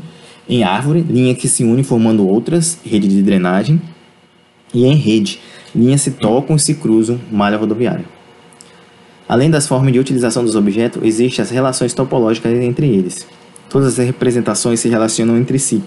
Em 0.48 0.64
árvore, 0.64 1.02
linha 1.02 1.34
que 1.34 1.48
se 1.48 1.64
une 1.64 1.84
formando 1.84 2.26
outras, 2.26 2.78
rede 2.82 3.08
de 3.08 3.22
drenagem. 3.22 3.78
E 4.72 4.86
em 4.86 4.94
rede, 4.94 5.38
linhas 5.74 6.00
se 6.00 6.12
tocam 6.12 6.56
e 6.56 6.58
se 6.58 6.76
cruzam, 6.76 7.20
malha 7.30 7.58
rodoviária. 7.58 8.21
Além 9.32 9.48
das 9.48 9.66
formas 9.66 9.90
de 9.94 9.98
utilização 9.98 10.44
dos 10.44 10.54
objetos, 10.54 11.02
existem 11.02 11.42
as 11.42 11.50
relações 11.50 11.94
topológicas 11.94 12.52
entre 12.52 12.86
eles. 12.86 13.26
Todas 13.70 13.98
as 13.98 14.04
representações 14.04 14.78
se 14.78 14.90
relacionam 14.90 15.38
entre 15.38 15.58
si. 15.58 15.82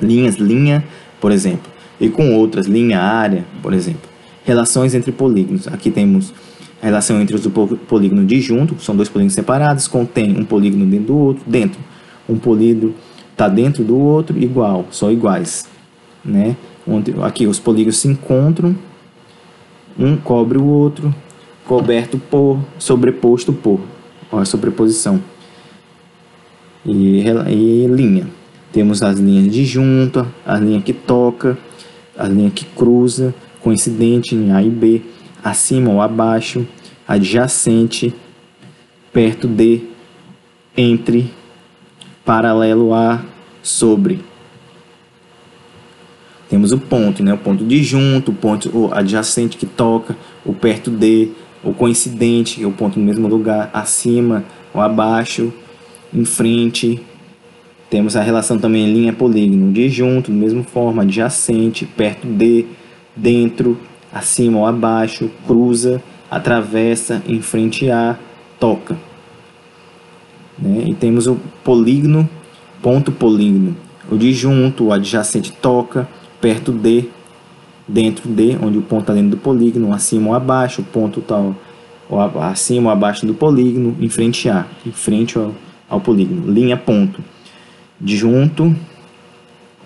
Linhas, 0.00 0.36
linha, 0.36 0.84
por 1.20 1.32
exemplo, 1.32 1.68
e 2.00 2.08
com 2.08 2.32
outras, 2.36 2.66
linha, 2.66 3.00
área, 3.00 3.44
por 3.60 3.74
exemplo. 3.74 4.08
Relações 4.44 4.94
entre 4.94 5.10
polígonos. 5.10 5.66
Aqui 5.66 5.90
temos 5.90 6.32
A 6.80 6.86
relação 6.86 7.20
entre 7.20 7.34
os 7.34 7.44
polígonos 7.88 8.24
disjunto, 8.28 8.76
são 8.78 8.94
dois 8.94 9.08
polígonos 9.08 9.34
separados, 9.34 9.88
contém 9.88 10.38
um 10.38 10.44
polígono 10.44 10.86
dentro 10.86 11.06
do 11.06 11.18
outro, 11.18 11.42
dentro. 11.48 11.80
Um 12.28 12.38
polígono 12.38 12.94
está 13.32 13.48
dentro 13.48 13.82
do 13.82 13.98
outro, 13.98 14.38
igual, 14.38 14.86
só 14.92 15.10
iguais. 15.10 15.68
Né? 16.24 16.54
Aqui 17.24 17.48
os 17.48 17.58
polígonos 17.58 17.98
se 17.98 18.06
encontram, 18.06 18.76
um 19.98 20.16
cobre 20.16 20.56
o 20.56 20.64
outro, 20.64 21.12
coberto 21.70 22.18
por, 22.18 22.58
sobreposto 22.80 23.52
por. 23.52 23.78
A 24.32 24.44
sobreposição. 24.44 25.22
E, 26.84 27.20
e 27.48 27.86
linha. 27.86 28.26
Temos 28.72 29.04
as 29.04 29.20
linhas 29.20 29.52
de 29.52 29.64
junta, 29.64 30.26
a 30.44 30.58
linha 30.58 30.80
que 30.80 30.92
toca, 30.92 31.56
a 32.18 32.26
linha 32.26 32.50
que 32.50 32.64
cruza, 32.64 33.32
coincidente 33.60 34.34
em 34.34 34.50
A 34.50 34.60
e 34.60 34.68
B, 34.68 35.02
acima 35.44 35.92
ou 35.92 36.00
abaixo, 36.00 36.66
adjacente, 37.06 38.12
perto 39.12 39.46
de, 39.46 39.82
entre, 40.76 41.32
paralelo 42.24 42.92
a, 42.92 43.22
sobre. 43.62 44.24
Temos 46.48 46.72
o 46.72 46.78
ponto, 46.78 47.22
né? 47.22 47.32
o 47.32 47.38
ponto 47.38 47.64
disjunto, 47.64 48.32
o 48.32 48.34
ponto 48.34 48.90
adjacente 48.92 49.56
que 49.56 49.66
toca, 49.66 50.16
o 50.44 50.52
perto 50.52 50.90
de, 50.90 51.30
o 51.62 51.72
coincidente, 51.72 52.56
que 52.56 52.64
é 52.64 52.66
o 52.66 52.72
ponto 52.72 52.98
no 52.98 53.04
mesmo 53.04 53.28
lugar, 53.28 53.70
acima 53.72 54.44
ou 54.72 54.80
abaixo, 54.80 55.52
em 56.12 56.24
frente. 56.24 57.00
Temos 57.88 58.16
a 58.16 58.22
relação 58.22 58.58
também 58.58 58.92
linha 58.92 59.12
polígono, 59.12 59.72
disjunto, 59.72 60.30
da 60.30 60.36
mesma 60.36 60.62
forma, 60.62 61.02
adjacente, 61.02 61.84
perto 61.84 62.26
de, 62.26 62.66
dentro, 63.16 63.78
acima 64.12 64.58
ou 64.58 64.66
abaixo, 64.66 65.30
cruza, 65.46 66.02
atravessa, 66.30 67.22
em 67.26 67.40
frente 67.42 67.90
a, 67.90 68.16
toca. 68.60 68.96
Né? 70.58 70.84
E 70.88 70.94
temos 70.94 71.26
o 71.26 71.36
polígono, 71.64 72.28
ponto 72.82 73.10
polígono, 73.10 73.76
o 74.10 74.16
disjunto, 74.16 74.84
o 74.84 74.92
adjacente 74.92 75.52
toca, 75.52 76.06
perto 76.40 76.70
de, 76.70 77.08
dentro 77.92 78.28
de, 78.28 78.56
onde 78.62 78.78
o 78.78 78.82
ponto 78.82 79.02
está 79.02 79.14
dentro 79.14 79.30
do 79.30 79.36
polígono, 79.36 79.92
acima 79.92 80.28
ou 80.28 80.34
abaixo, 80.34 80.82
o 80.82 80.84
ponto 80.84 81.20
está 81.20 81.36
acima 82.40 82.88
ou 82.88 82.92
abaixo 82.92 83.26
do 83.26 83.34
polígono, 83.34 83.96
em 84.00 84.08
frente 84.08 84.48
a, 84.48 84.66
em 84.86 84.92
frente 84.92 85.36
ao, 85.36 85.52
ao 85.88 86.00
polígono, 86.00 86.50
linha 86.50 86.76
ponto. 86.76 87.22
Disjunto, 88.00 88.74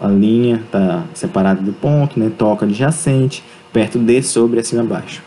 a 0.00 0.06
linha 0.06 0.62
está 0.64 1.04
separada 1.14 1.60
do 1.60 1.72
ponto, 1.72 2.18
né? 2.18 2.30
toca 2.36 2.66
adjacente, 2.66 3.42
perto 3.72 3.98
de, 3.98 4.22
sobre, 4.22 4.60
acima 4.60 4.82
abaixo. 4.82 5.22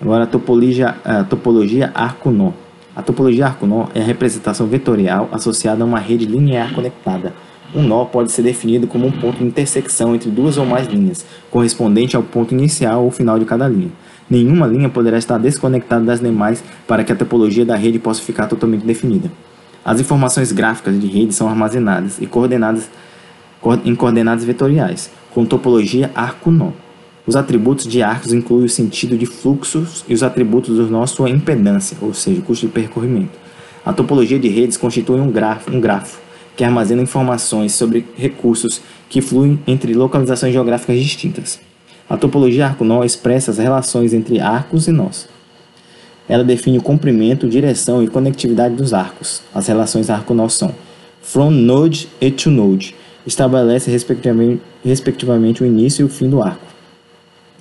Agora 0.00 0.24
a 0.24 0.26
topologia, 0.26 0.96
a 1.04 1.24
topologia 1.24 1.90
arco-nó. 1.94 2.52
A 2.94 3.02
topologia 3.02 3.46
arco-nó 3.46 3.86
é 3.94 4.00
a 4.00 4.04
representação 4.04 4.66
vetorial 4.66 5.28
associada 5.32 5.82
a 5.82 5.86
uma 5.86 5.98
rede 5.98 6.26
linear 6.26 6.74
conectada. 6.74 7.32
Um 7.74 7.82
nó 7.82 8.04
pode 8.04 8.30
ser 8.30 8.42
definido 8.42 8.86
como 8.86 9.06
um 9.06 9.10
ponto 9.10 9.38
de 9.38 9.44
intersecção 9.44 10.14
entre 10.14 10.30
duas 10.30 10.58
ou 10.58 10.66
mais 10.66 10.86
linhas, 10.88 11.24
correspondente 11.50 12.14
ao 12.14 12.22
ponto 12.22 12.52
inicial 12.52 13.04
ou 13.04 13.10
final 13.10 13.38
de 13.38 13.46
cada 13.46 13.66
linha. 13.66 13.90
Nenhuma 14.28 14.66
linha 14.66 14.90
poderá 14.90 15.16
estar 15.16 15.38
desconectada 15.38 16.04
das 16.04 16.20
demais 16.20 16.62
para 16.86 17.02
que 17.02 17.12
a 17.12 17.16
topologia 17.16 17.64
da 17.64 17.74
rede 17.74 17.98
possa 17.98 18.20
ficar 18.22 18.46
totalmente 18.46 18.84
definida. 18.84 19.30
As 19.82 20.00
informações 20.00 20.52
gráficas 20.52 21.00
de 21.00 21.06
rede 21.06 21.34
são 21.34 21.48
armazenadas 21.48 22.20
e 22.20 22.26
coordenadas 22.26 22.90
em 23.84 23.94
coordenadas 23.94 24.44
vetoriais, 24.44 25.10
com 25.30 25.44
topologia 25.46 26.10
arco-nó. 26.14 26.72
Os 27.26 27.36
atributos 27.36 27.86
de 27.86 28.02
arcos 28.02 28.32
incluem 28.32 28.64
o 28.64 28.68
sentido 28.68 29.16
de 29.16 29.24
fluxos 29.24 30.04
e 30.08 30.14
os 30.14 30.22
atributos 30.22 30.76
do 30.76 30.88
nó 30.88 31.06
sua 31.06 31.30
impedância, 31.30 31.96
ou 32.02 32.12
seja, 32.12 32.42
custo 32.42 32.66
de 32.66 32.72
percorrimento. 32.72 33.38
A 33.84 33.92
topologia 33.92 34.38
de 34.38 34.48
redes 34.48 34.76
constitui 34.76 35.20
um 35.20 35.30
grafo, 35.30 35.74
um 35.74 35.80
grafo 35.80 36.21
que 36.56 36.64
armazena 36.64 37.02
informações 37.02 37.72
sobre 37.72 38.04
recursos 38.16 38.80
que 39.08 39.20
fluem 39.20 39.58
entre 39.66 39.94
localizações 39.94 40.52
geográficas 40.52 40.98
distintas. 40.98 41.60
A 42.08 42.16
topologia 42.16 42.66
arco-nó 42.66 43.04
expressa 43.04 43.50
as 43.50 43.58
relações 43.58 44.12
entre 44.12 44.38
arcos 44.40 44.86
e 44.86 44.92
nós. 44.92 45.28
Ela 46.28 46.44
define 46.44 46.78
o 46.78 46.82
comprimento, 46.82 47.48
direção 47.48 48.02
e 48.02 48.08
conectividade 48.08 48.74
dos 48.74 48.94
arcos. 48.94 49.42
As 49.54 49.66
relações 49.66 50.10
arco-nó 50.10 50.48
são 50.48 50.74
from 51.20 51.50
node 51.50 52.08
e 52.20 52.30
to 52.30 52.50
node. 52.50 52.94
Estabelece 53.26 53.90
respectivamente, 53.90 55.62
o 55.62 55.66
início 55.66 56.02
e 56.02 56.04
o 56.04 56.08
fim 56.08 56.28
do 56.28 56.42
arco. 56.42 56.66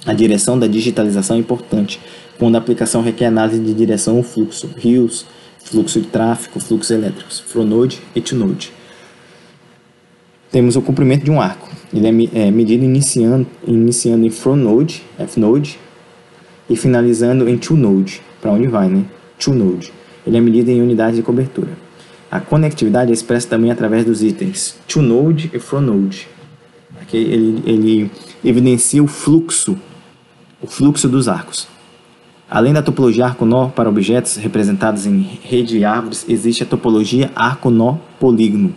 A 0.05 0.13
direção 0.13 0.57
da 0.57 0.67
digitalização 0.67 1.35
é 1.35 1.39
importante, 1.39 1.99
quando 2.39 2.55
a 2.55 2.57
aplicação 2.57 3.03
requer 3.03 3.27
análise 3.27 3.59
de 3.59 3.73
direção 3.73 4.17
ou 4.17 4.23
fluxo, 4.23 4.67
rios, 4.75 5.25
fluxo 5.63 6.01
de 6.01 6.07
tráfego, 6.07 6.59
fluxos 6.59 6.89
elétricos, 6.89 7.39
from 7.39 7.65
node 7.65 8.01
e 8.15 8.21
to 8.21 8.35
node. 8.35 8.73
Temos 10.51 10.75
o 10.75 10.81
comprimento 10.81 11.23
de 11.23 11.31
um 11.31 11.39
arco. 11.39 11.69
Ele 11.93 12.29
é, 12.33 12.47
é 12.47 12.51
medido 12.51 12.83
iniciando, 12.83 13.47
iniciando 13.65 14.25
em 14.25 14.29
from 14.29 14.55
node, 14.55 15.03
F 15.17 15.39
node, 15.39 15.79
e 16.69 16.75
finalizando 16.75 17.49
em 17.49 17.57
to 17.57 17.75
node, 17.75 18.21
para 18.41 18.51
onde 18.51 18.67
vai, 18.67 18.89
né? 18.89 19.05
To 19.39 19.53
node. 19.53 19.91
Ele 20.25 20.37
é 20.37 20.41
medido 20.41 20.69
em 20.69 20.81
unidades 20.81 21.15
de 21.15 21.23
cobertura. 21.23 21.71
A 22.29 22.39
conectividade 22.39 23.11
é 23.11 23.13
expressa 23.13 23.47
também 23.47 23.71
através 23.71 24.05
dos 24.05 24.23
itens 24.23 24.75
to 24.87 25.01
node 25.01 25.49
e 25.53 25.59
from 25.59 25.81
node. 25.81 26.27
Aqui 27.01 27.17
ele, 27.17 27.63
ele 27.65 28.11
evidencia 28.43 29.03
o 29.03 29.07
fluxo 29.07 29.77
o 30.61 30.67
fluxo 30.67 31.09
dos 31.09 31.27
arcos. 31.27 31.67
Além 32.49 32.73
da 32.73 32.83
topologia 32.83 33.25
arco-nó 33.25 33.69
para 33.69 33.89
objetos 33.89 34.35
representados 34.35 35.05
em 35.05 35.39
rede 35.41 35.79
de 35.79 35.85
árvores, 35.85 36.25
existe 36.29 36.63
a 36.63 36.65
topologia 36.65 37.31
arco-nó-polígono. 37.35 38.75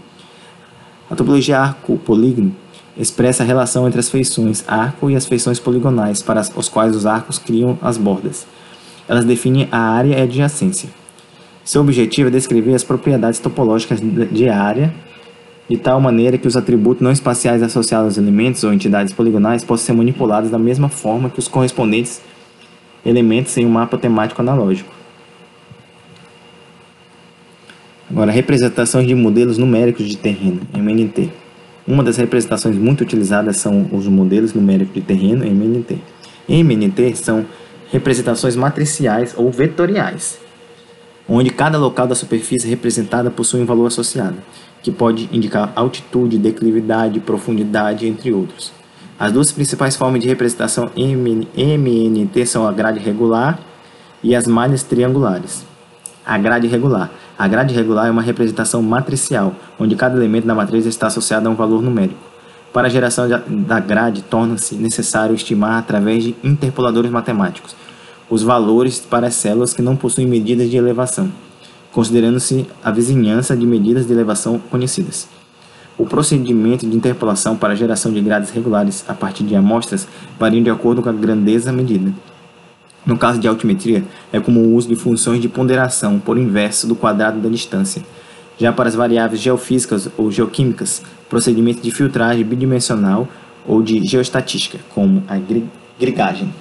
A 1.14 1.16
topologia 1.16 1.60
arco-polígono 1.60 2.52
expressa 2.96 3.44
a 3.44 3.46
relação 3.46 3.86
entre 3.86 4.00
as 4.00 4.10
feições 4.10 4.64
arco 4.66 5.08
e 5.08 5.14
as 5.14 5.24
feições 5.24 5.60
poligonais, 5.60 6.20
para 6.20 6.40
os 6.56 6.68
quais 6.68 6.96
os 6.96 7.06
arcos 7.06 7.38
criam 7.38 7.78
as 7.80 7.96
bordas. 7.96 8.44
Elas 9.06 9.24
definem 9.24 9.68
a 9.70 9.78
área 9.78 10.16
e 10.16 10.20
a 10.20 10.24
adjacência. 10.24 10.88
Seu 11.64 11.82
objetivo 11.82 12.30
é 12.30 12.32
descrever 12.32 12.74
as 12.74 12.82
propriedades 12.82 13.38
topológicas 13.38 14.00
de 14.00 14.48
área 14.48 14.92
de 15.70 15.76
tal 15.76 16.00
maneira 16.00 16.36
que 16.36 16.48
os 16.48 16.56
atributos 16.56 17.00
não 17.00 17.12
espaciais 17.12 17.62
associados 17.62 18.06
aos 18.06 18.18
elementos 18.18 18.64
ou 18.64 18.72
entidades 18.72 19.12
poligonais 19.12 19.62
possam 19.62 19.86
ser 19.86 19.92
manipulados 19.92 20.50
da 20.50 20.58
mesma 20.58 20.88
forma 20.88 21.30
que 21.30 21.38
os 21.38 21.46
correspondentes 21.46 22.20
elementos 23.06 23.56
em 23.56 23.64
um 23.64 23.70
mapa 23.70 23.96
temático 23.96 24.42
analógico. 24.42 24.92
Agora, 28.14 28.30
representações 28.30 29.08
de 29.08 29.14
modelos 29.16 29.58
numéricos 29.58 30.08
de 30.08 30.16
terreno, 30.16 30.60
MNT. 30.72 31.30
Uma 31.84 32.00
das 32.00 32.16
representações 32.16 32.76
muito 32.76 33.00
utilizadas 33.00 33.56
são 33.56 33.88
os 33.90 34.06
modelos 34.06 34.54
numéricos 34.54 34.94
de 34.94 35.00
terreno, 35.00 35.44
MNT. 35.44 35.98
MNT 36.48 37.16
são 37.16 37.44
representações 37.90 38.54
matriciais 38.54 39.34
ou 39.36 39.50
vetoriais, 39.50 40.38
onde 41.28 41.50
cada 41.50 41.76
local 41.76 42.06
da 42.06 42.14
superfície 42.14 42.68
representada 42.68 43.32
possui 43.32 43.60
um 43.60 43.66
valor 43.66 43.86
associado 43.86 44.36
que 44.80 44.92
pode 44.92 45.28
indicar 45.32 45.72
altitude, 45.74 46.38
declividade, 46.38 47.18
profundidade, 47.18 48.06
entre 48.06 48.32
outros. 48.32 48.72
As 49.18 49.32
duas 49.32 49.50
principais 49.50 49.96
formas 49.96 50.22
de 50.22 50.28
representação 50.28 50.88
MNT 50.96 52.46
são 52.46 52.64
a 52.64 52.70
grade 52.70 53.00
regular 53.00 53.58
e 54.22 54.36
as 54.36 54.46
malhas 54.46 54.84
triangulares. 54.84 55.73
A 56.26 56.38
grade 56.38 56.66
regular. 56.66 57.10
A 57.38 57.46
grade 57.46 57.74
regular 57.74 58.06
é 58.06 58.10
uma 58.10 58.22
representação 58.22 58.82
matricial, 58.82 59.54
onde 59.78 59.94
cada 59.94 60.16
elemento 60.16 60.46
da 60.46 60.54
matriz 60.54 60.86
está 60.86 61.08
associado 61.08 61.48
a 61.48 61.50
um 61.50 61.54
valor 61.54 61.82
numérico. 61.82 62.20
Para 62.72 62.88
a 62.88 62.90
geração 62.90 63.28
da 63.28 63.78
grade, 63.78 64.22
torna-se 64.22 64.74
necessário 64.74 65.34
estimar 65.34 65.78
através 65.78 66.24
de 66.24 66.34
interpoladores 66.42 67.10
matemáticos 67.10 67.76
os 68.30 68.42
valores 68.42 69.00
para 69.00 69.26
as 69.26 69.34
células 69.34 69.74
que 69.74 69.82
não 69.82 69.94
possuem 69.94 70.26
medidas 70.26 70.70
de 70.70 70.78
elevação 70.78 71.30
considerando-se 71.94 72.66
a 72.82 72.90
vizinhança 72.90 73.56
de 73.56 73.64
medidas 73.64 74.04
de 74.04 74.12
elevação 74.12 74.58
conhecidas. 74.58 75.28
O 75.96 76.04
procedimento 76.04 76.84
de 76.84 76.96
interpolação 76.96 77.56
para 77.56 77.72
a 77.72 77.76
geração 77.76 78.12
de 78.12 78.20
grades 78.20 78.50
regulares 78.50 79.04
a 79.06 79.14
partir 79.14 79.44
de 79.44 79.54
amostras 79.54 80.08
varia 80.36 80.60
de 80.60 80.68
acordo 80.68 81.00
com 81.00 81.08
a 81.08 81.12
grandeza 81.12 81.72
medida. 81.72 82.12
No 83.04 83.18
caso 83.18 83.38
de 83.38 83.46
altimetria, 83.46 84.02
é 84.32 84.40
como 84.40 84.60
o 84.60 84.74
uso 84.74 84.88
de 84.88 84.96
funções 84.96 85.40
de 85.40 85.48
ponderação 85.48 86.18
por 86.18 86.38
inverso 86.38 86.86
do 86.86 86.96
quadrado 86.96 87.38
da 87.38 87.48
distância. 87.48 88.02
Já 88.58 88.72
para 88.72 88.88
as 88.88 88.94
variáveis 88.94 89.40
geofísicas 89.40 90.08
ou 90.16 90.30
geoquímicas, 90.30 91.02
procedimentos 91.28 91.82
de 91.82 91.90
filtragem 91.90 92.44
bidimensional 92.44 93.28
ou 93.66 93.82
de 93.82 94.02
geoestatística, 94.04 94.78
como 94.94 95.22
a 95.28 95.36
grigagem, 95.98 96.54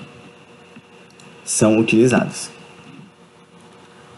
são 1.45 1.77
utilizados. 1.77 2.50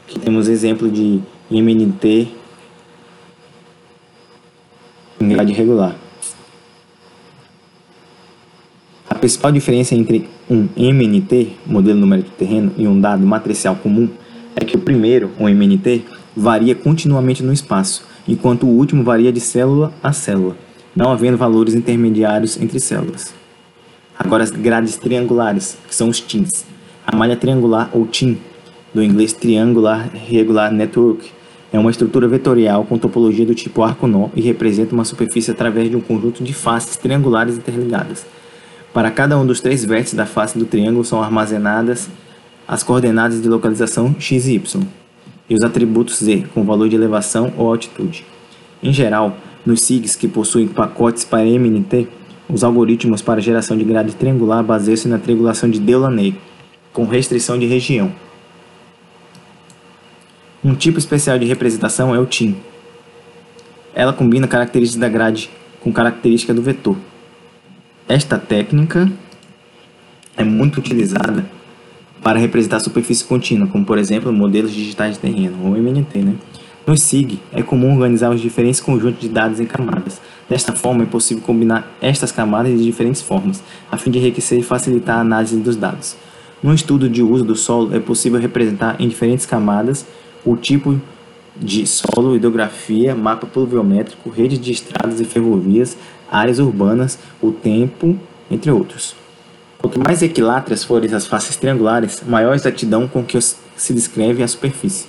Aqui 0.08 0.20
temos 0.20 0.48
exemplo 0.48 0.90
de 0.90 1.20
MNT 1.52 2.28
em 5.20 5.30
grade 5.30 5.54
regular. 5.54 5.96
A 9.10 9.16
principal 9.16 9.52
diferença 9.52 9.96
entre 9.96 10.30
um 10.50 10.68
MNT, 10.78 11.54
modelo 11.66 12.00
numérico 12.00 12.30
do 12.30 12.36
terreno, 12.36 12.72
e 12.78 12.88
um 12.88 13.00
dado 13.00 13.26
matricial 13.26 13.76
comum 13.76 14.08
é 14.56 14.64
que 14.64 14.78
o 14.78 14.80
primeiro, 14.80 15.32
o 15.40 15.50
MNT, 15.50 16.04
varia 16.36 16.76
continuamente 16.76 17.42
no 17.44 17.52
espaço, 17.52 18.06
enquanto 18.28 18.66
o 18.66 18.70
último 18.70 19.04
varia 19.04 19.32
de 19.32 19.40
célula 19.40 19.92
a 20.04 20.12
célula, 20.14 20.56
não 20.96 21.12
havendo 21.12 21.38
valores 21.38 21.74
intermediários 21.74 22.60
entre 22.62 22.80
células. 22.80 23.34
Agora 24.18 24.44
as 24.44 24.52
grades 24.52 24.98
triangulares, 24.98 25.78
que 25.88 25.96
são 25.96 26.10
os 26.10 26.20
TINs. 26.20 26.66
A 27.06 27.16
malha 27.16 27.36
triangular 27.36 27.90
ou 27.92 28.06
TIN, 28.06 28.38
do 28.94 29.04
inglês 29.04 29.34
Triangular 29.34 30.10
Regular 30.14 30.72
Network, 30.72 31.30
é 31.74 31.78
uma 31.78 31.92
estrutura 31.92 32.28
vetorial 32.28 32.86
com 32.86 32.98
topologia 32.98 33.46
do 33.46 33.54
tipo 33.54 33.84
arco-nó 33.84 34.30
e 34.34 34.42
representa 34.42 34.94
uma 34.94 35.04
superfície 35.04 35.52
através 35.52 35.90
de 35.90 35.98
um 35.98 36.02
conjunto 36.02 36.42
de 36.42 36.54
faces 36.54 36.96
triangulares 36.96 37.58
interligadas. 37.58 38.26
Para 38.96 39.12
cada 39.12 39.38
um 39.38 39.46
dos 39.46 39.60
três 39.60 39.84
vértices 39.84 40.14
da 40.14 40.26
face 40.26 40.58
do 40.58 40.64
triângulo 40.64 41.04
são 41.04 41.22
armazenadas 41.22 42.08
as 42.66 42.82
coordenadas 42.82 43.42
de 43.42 43.50
localização 43.50 44.16
x 44.18 44.48
e 44.48 44.54
y 44.54 44.88
e 45.50 45.54
os 45.54 45.66
atributos 45.66 46.20
z 46.20 46.46
com 46.54 46.64
valor 46.64 46.88
de 46.88 46.96
elevação 46.96 47.52
ou 47.58 47.68
altitude. 47.68 48.26
Em 48.82 48.94
geral, 48.94 49.36
nos 49.66 49.82
SIGs 49.82 50.16
que 50.16 50.30
possuem 50.30 50.70
pacotes 50.70 51.26
para 51.26 51.46
MNT, 51.46 52.08
os 52.48 52.64
algoritmos 52.64 53.22
para 53.22 53.42
geração 53.42 53.76
de 53.76 53.84
grade 53.84 54.16
triangular 54.16 54.64
baseiam-se 54.64 55.10
na 55.10 55.20
triangulação 55.20 55.70
de 55.70 55.78
Delaunay, 55.78 56.34
com 56.94 57.04
restrição 57.04 57.60
de 57.60 57.66
região. 57.66 58.14
Um 60.64 60.74
tipo 60.74 60.98
especial 60.98 61.38
de 61.38 61.46
representação 61.46 62.16
é 62.16 62.20
o 62.20 62.26
TIM. 62.26 62.56
Ela 63.94 64.14
combina 64.14 64.48
características 64.48 65.02
da 65.02 65.10
grade 65.10 65.50
com 65.82 65.92
características 65.92 66.56
do 66.56 66.62
vetor. 66.62 66.96
Esta 68.08 68.38
técnica 68.38 69.12
é 70.38 70.44
muito 70.44 70.78
utilizada 70.78 71.44
para 72.22 72.38
representar 72.38 72.80
superfície 72.80 73.24
contínua, 73.26 73.68
como 73.68 73.84
por 73.84 73.98
exemplo 73.98 74.32
modelos 74.32 74.72
digitais 74.72 75.16
de 75.16 75.22
terreno, 75.22 75.58
ou 75.64 75.76
MNT. 75.76 76.20
Né? 76.20 76.36
No 76.86 76.96
SIG, 76.96 77.40
é 77.52 77.64
comum 77.64 77.96
organizar 77.96 78.30
os 78.30 78.40
diferentes 78.40 78.80
conjuntos 78.80 79.20
de 79.20 79.28
dados 79.28 79.60
em 79.60 79.66
camadas. 79.66 80.22
Desta 80.48 80.72
forma, 80.72 81.02
é 81.02 81.08
possível 81.08 81.42
combinar 81.42 81.92
estas 82.00 82.32
camadas 82.32 82.78
de 82.78 82.84
diferentes 82.84 83.24
formas, 83.24 83.64
a 83.92 83.98
fim 83.98 84.12
de 84.12 84.20
enriquecer 84.20 84.60
e 84.60 84.64
facilitar 84.64 85.18
a 85.18 85.22
análise 85.22 85.58
dos 85.58 85.76
dados. 85.76 86.16
No 86.62 86.76
estudo 86.76 87.10
de 87.10 87.24
uso 87.24 87.44
do 87.44 87.56
solo, 87.56 87.96
é 87.96 88.00
possível 88.00 88.40
representar 88.40 88.98
em 89.00 89.08
diferentes 89.08 89.48
camadas 89.48 90.06
o 90.46 90.56
tipo 90.56 90.94
de 90.94 91.02
solo, 91.86 92.36
hidrografia, 92.36 93.16
mapa 93.16 93.48
pluviométrico, 93.48 94.30
rede 94.30 94.58
de 94.58 94.72
estradas 94.72 95.20
e 95.20 95.26
ferrovias, 95.26 95.98
áreas 96.30 96.60
urbanas, 96.60 97.18
o 97.42 97.52
tempo, 97.52 98.18
entre 98.50 98.72
outros. 98.72 99.16
Quanto 99.78 100.00
mais 100.00 100.22
equiláteras 100.22 100.84
forem 100.84 101.14
as 101.14 101.28
faces 101.28 101.56
triangulares, 101.56 102.24
maior 102.26 102.54
a 102.54 102.56
exatidão 102.56 103.08
com 103.08 103.24
que 103.24 103.40
se 103.42 103.94
descreve 103.94 104.42
a 104.42 104.48
superfície. 104.48 105.08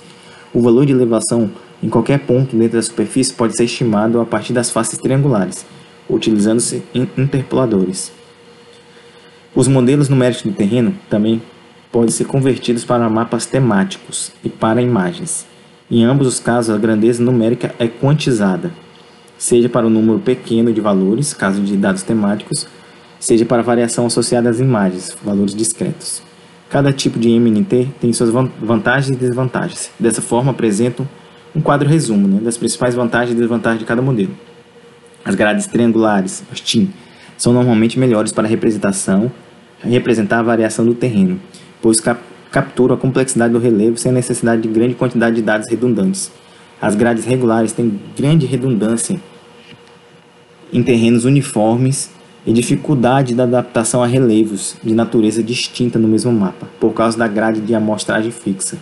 O 0.53 0.61
valor 0.61 0.85
de 0.85 0.93
elevação 0.93 1.49
em 1.81 1.89
qualquer 1.89 2.19
ponto 2.19 2.55
dentro 2.55 2.77
da 2.77 2.81
superfície 2.81 3.33
pode 3.33 3.55
ser 3.55 3.65
estimado 3.65 4.19
a 4.19 4.25
partir 4.25 4.53
das 4.53 4.69
faces 4.69 4.99
triangulares, 4.99 5.65
utilizando-se 6.09 6.83
interpoladores. 6.93 8.11
Os 9.53 9.67
modelos 9.67 10.09
numéricos 10.09 10.43
de 10.43 10.51
terreno 10.51 10.93
também 11.09 11.41
podem 11.91 12.09
ser 12.09 12.25
convertidos 12.25 12.85
para 12.85 13.09
mapas 13.09 13.45
temáticos 13.45 14.31
e 14.43 14.49
para 14.49 14.81
imagens. 14.81 15.45
Em 15.89 16.03
ambos 16.03 16.27
os 16.27 16.39
casos, 16.39 16.75
a 16.75 16.77
grandeza 16.77 17.23
numérica 17.23 17.73
é 17.79 17.87
quantizada, 17.87 18.71
seja 19.37 19.69
para 19.69 19.85
o 19.85 19.89
um 19.89 19.93
número 19.93 20.19
pequeno 20.19 20.73
de 20.73 20.81
valores, 20.81 21.33
caso 21.33 21.61
de 21.61 21.77
dados 21.77 22.03
temáticos, 22.03 22.67
seja 23.19 23.45
para 23.45 23.63
variação 23.63 24.05
associada 24.05 24.49
às 24.49 24.59
imagens, 24.59 25.15
valores 25.23 25.55
discretos. 25.55 26.21
Cada 26.69 26.91
tipo 26.91 27.17
de 27.17 27.29
MNT 27.29 27.87
tem 28.01 28.11
suas 28.11 28.29
vantagens 28.29 29.15
e 29.15 29.17
desvantagens. 29.17 29.89
Dessa 29.97 30.21
forma, 30.21 30.51
apresento 30.51 31.07
um 31.55 31.61
quadro 31.61 31.87
resumo 31.87 32.27
né, 32.27 32.41
das 32.41 32.57
principais 32.57 32.93
vantagens 32.93 33.31
e 33.31 33.39
desvantagens 33.39 33.79
de 33.79 33.85
cada 33.85 34.01
modelo. 34.01 34.35
As 35.23 35.35
grades 35.35 35.67
triangulares, 35.67 36.43
as 36.51 36.59
TIM, 36.59 36.91
são 37.37 37.53
normalmente 37.53 37.97
melhores 37.97 38.33
para 38.33 38.45
representação, 38.45 39.31
representar 39.79 40.39
a 40.39 40.43
variação 40.43 40.85
do 40.85 40.93
terreno, 40.93 41.39
pois 41.81 42.01
capturam 42.51 42.95
a 42.95 42.97
complexidade 42.97 43.53
do 43.53 43.59
relevo 43.59 43.97
sem 43.97 44.11
necessidade 44.11 44.61
de 44.61 44.67
grande 44.67 44.95
quantidade 44.95 45.35
de 45.35 45.41
dados 45.41 45.69
redundantes. 45.69 46.31
As 46.81 46.95
grades 46.95 47.25
regulares 47.25 47.71
têm 47.71 47.99
grande 48.15 48.45
redundância 48.45 49.19
em 50.71 50.83
terrenos 50.83 51.25
uniformes 51.25 52.11
e 52.45 52.53
dificuldade 52.53 53.35
da 53.35 53.43
adaptação 53.43 54.01
a 54.01 54.07
relevos 54.07 54.75
de 54.83 54.93
natureza 54.93 55.43
distinta 55.43 55.99
no 55.99 56.07
mesmo 56.07 56.31
mapa, 56.31 56.67
por 56.79 56.93
causa 56.93 57.17
da 57.17 57.27
grade 57.27 57.59
de 57.61 57.75
amostragem 57.75 58.31
fixa. 58.31 58.77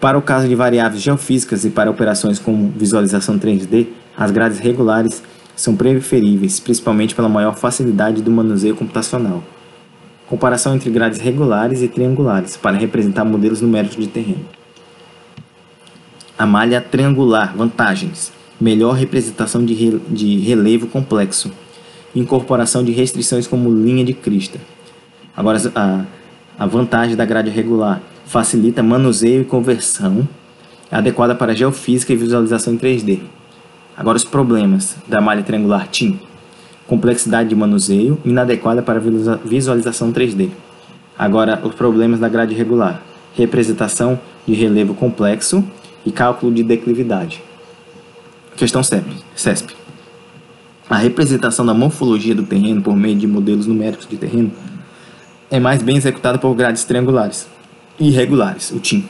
Para 0.00 0.16
o 0.16 0.22
caso 0.22 0.46
de 0.48 0.54
variáveis 0.54 1.02
geofísicas 1.02 1.64
e 1.64 1.70
para 1.70 1.90
operações 1.90 2.38
como 2.38 2.72
visualização 2.76 3.38
3D, 3.38 3.88
as 4.16 4.30
grades 4.30 4.58
regulares 4.58 5.22
são 5.54 5.74
preferíveis, 5.74 6.60
principalmente 6.60 7.14
pela 7.14 7.28
maior 7.28 7.56
facilidade 7.56 8.22
do 8.22 8.30
manuseio 8.30 8.76
computacional. 8.76 9.42
Comparação 10.28 10.74
entre 10.74 10.90
grades 10.90 11.20
regulares 11.20 11.82
e 11.82 11.88
triangulares 11.88 12.56
para 12.56 12.76
representar 12.76 13.24
modelos 13.24 13.60
numéricos 13.60 13.96
de 13.96 14.08
terreno. 14.08 14.44
A 16.36 16.44
malha 16.44 16.80
triangular, 16.80 17.54
vantagens: 17.56 18.32
melhor 18.60 18.94
representação 18.96 19.64
de, 19.64 19.72
re, 19.72 20.00
de 20.08 20.38
relevo 20.38 20.88
complexo, 20.88 21.52
incorporação 22.14 22.82
de 22.82 22.90
restrições 22.90 23.46
como 23.46 23.72
linha 23.72 24.04
de 24.04 24.12
crista. 24.12 24.58
Agora, 25.36 25.60
a, 25.74 26.04
a 26.58 26.66
vantagem 26.66 27.14
da 27.14 27.24
grade 27.24 27.50
regular 27.50 28.02
facilita 28.24 28.82
manuseio 28.82 29.42
e 29.42 29.44
conversão 29.44 30.28
adequada 30.90 31.34
para 31.34 31.54
geofísica 31.54 32.12
e 32.12 32.16
visualização 32.16 32.74
em 32.74 32.78
3D. 32.78 33.20
Agora, 33.96 34.16
os 34.16 34.24
problemas 34.24 34.96
da 35.06 35.20
malha 35.20 35.42
triangular 35.44 35.86
TIM 35.86 36.18
complexidade 36.86 37.48
de 37.48 37.54
manuseio 37.54 38.18
inadequada 38.24 38.82
para 38.82 39.00
visualização 39.44 40.12
3D. 40.12 40.50
Agora, 41.18 41.60
os 41.64 41.74
problemas 41.74 42.20
da 42.20 42.28
grade 42.28 42.54
regular: 42.54 43.02
representação 43.34 44.18
de 44.46 44.54
relevo 44.54 44.94
complexo 44.94 45.64
e 46.04 46.12
cálculo 46.12 46.52
de 46.52 46.62
declividade. 46.62 47.42
Questão 48.56 48.82
CESP. 48.82 49.74
A 50.88 50.96
representação 50.96 51.66
da 51.66 51.74
morfologia 51.74 52.34
do 52.34 52.44
terreno 52.44 52.80
por 52.80 52.96
meio 52.96 53.16
de 53.16 53.26
modelos 53.26 53.66
numéricos 53.66 54.06
de 54.06 54.16
terreno 54.16 54.52
é 55.50 55.58
mais 55.58 55.82
bem 55.82 55.96
executada 55.96 56.38
por 56.38 56.54
grades 56.54 56.84
triangulares 56.84 57.48
irregulares, 57.98 58.70
o 58.70 58.78
TIM, 58.78 59.08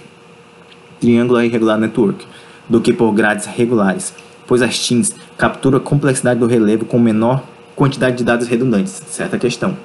Triangular 1.01 1.45
Irregular 1.45 1.79
Network, 1.79 2.25
do 2.69 2.81
que 2.81 2.93
por 2.93 3.13
grades 3.13 3.47
regulares, 3.47 4.15
pois 4.47 4.63
as 4.63 4.79
TIMs 4.79 5.15
capturam 5.37 5.79
a 5.79 5.81
complexidade 5.81 6.41
do 6.41 6.47
relevo 6.47 6.85
com 6.85 6.99
menor 6.99 7.43
quantidade 7.77 8.17
de 8.17 8.25
dados 8.25 8.49
redundantes, 8.49 9.03
certa 9.11 9.39
questão. 9.39 9.77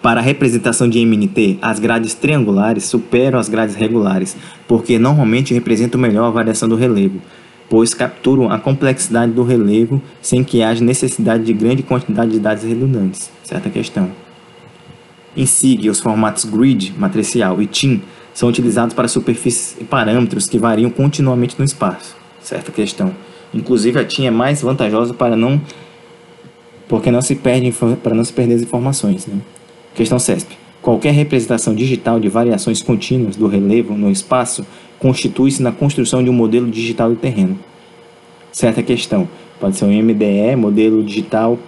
Para 0.00 0.20
a 0.20 0.22
representação 0.22 0.88
de 0.88 1.00
MNT, 1.00 1.58
as 1.60 1.80
grades 1.80 2.14
triangulares 2.14 2.84
superam 2.84 3.40
as 3.40 3.48
grades 3.48 3.74
regulares, 3.74 4.36
porque 4.68 4.96
normalmente 4.96 5.52
representam 5.52 6.00
melhor 6.00 6.26
a 6.26 6.30
variação 6.30 6.68
do 6.68 6.76
relevo, 6.76 7.20
pois 7.68 7.92
capturam 7.92 8.50
a 8.50 8.58
complexidade 8.60 9.32
do 9.32 9.42
relevo 9.42 10.00
sem 10.22 10.44
que 10.44 10.62
haja 10.62 10.84
necessidade 10.84 11.44
de 11.44 11.52
grande 11.52 11.82
quantidade 11.82 12.30
de 12.30 12.38
dados 12.38 12.62
redundantes, 12.62 13.28
certa 13.42 13.68
questão. 13.68 14.08
Em 15.36 15.44
SIG, 15.44 15.90
os 15.90 15.98
formatos 15.98 16.44
grid, 16.44 16.94
matricial 16.96 17.60
e 17.60 17.66
TIM 17.66 18.00
são 18.32 18.48
utilizados 18.48 18.94
para 18.94 19.08
superfícies 19.08 19.76
e 19.80 19.84
parâmetros 19.84 20.48
que 20.48 20.58
variam 20.58 20.90
continuamente 20.90 21.56
no 21.58 21.64
espaço, 21.64 22.16
certa 22.40 22.70
questão. 22.70 23.12
Inclusive 23.52 23.98
a 23.98 24.04
TIM 24.04 24.26
é 24.26 24.30
mais 24.30 24.62
vantajosa 24.62 25.12
para 25.12 25.34
não 25.36 25.60
porque 26.88 27.10
não 27.10 27.20
se 27.20 27.34
perde 27.36 27.72
para 28.02 28.14
não 28.14 28.24
se 28.24 28.32
perder 28.32 28.54
as 28.54 28.62
informações. 28.62 29.26
Né? 29.26 29.38
Questão 29.94 30.18
CESP. 30.18 30.56
Qualquer 30.80 31.12
representação 31.12 31.74
digital 31.74 32.18
de 32.18 32.28
variações 32.28 32.82
contínuas 32.82 33.36
do 33.36 33.46
relevo 33.46 33.94
no 33.94 34.10
espaço 34.10 34.64
constitui-se 34.98 35.62
na 35.62 35.70
construção 35.70 36.22
de 36.22 36.30
um 36.30 36.32
modelo 36.32 36.68
digital 36.70 37.10
do 37.10 37.16
terreno. 37.16 37.58
Certa 38.50 38.82
questão. 38.82 39.28
Pode 39.60 39.76
ser 39.76 39.84
um 39.84 40.02
MDE, 40.02 40.56
modelo 40.56 41.02
digital, 41.02 41.58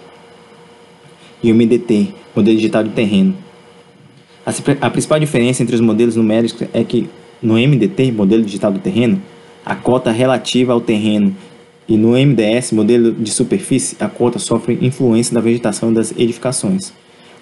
e 1.43 1.53
um 1.53 1.57
MDT, 1.57 2.09
modelo 2.35 2.57
digital 2.57 2.83
de 2.85 2.91
terreno. 2.91 3.35
A, 4.45 4.53
a 4.87 4.91
principal 4.91 5.19
diferença 5.19 5.63
entre 5.63 5.75
os 5.75 5.81
modelos 5.81 6.17
numéricos 6.17 6.63
é 6.73 6.85
que 6.85 7.09
no 7.43 7.55
MDT, 7.55 8.13
modelo 8.13 8.43
digital 8.43 8.73
do 8.73 8.79
terreno, 8.79 9.21
a 9.65 9.75
cota 9.75 10.11
relativa 10.11 10.73
ao 10.73 10.81
terreno 10.81 11.35
e 11.91 11.97
no 11.97 12.11
MDS, 12.13 12.71
modelo 12.71 13.11
de 13.11 13.33
superfície, 13.33 13.97
a 13.99 14.09
cota 14.09 14.39
sofre 14.39 14.79
influência 14.81 15.35
da 15.35 15.41
vegetação 15.41 15.91
e 15.91 15.95
das 15.95 16.13
edificações. 16.13 16.93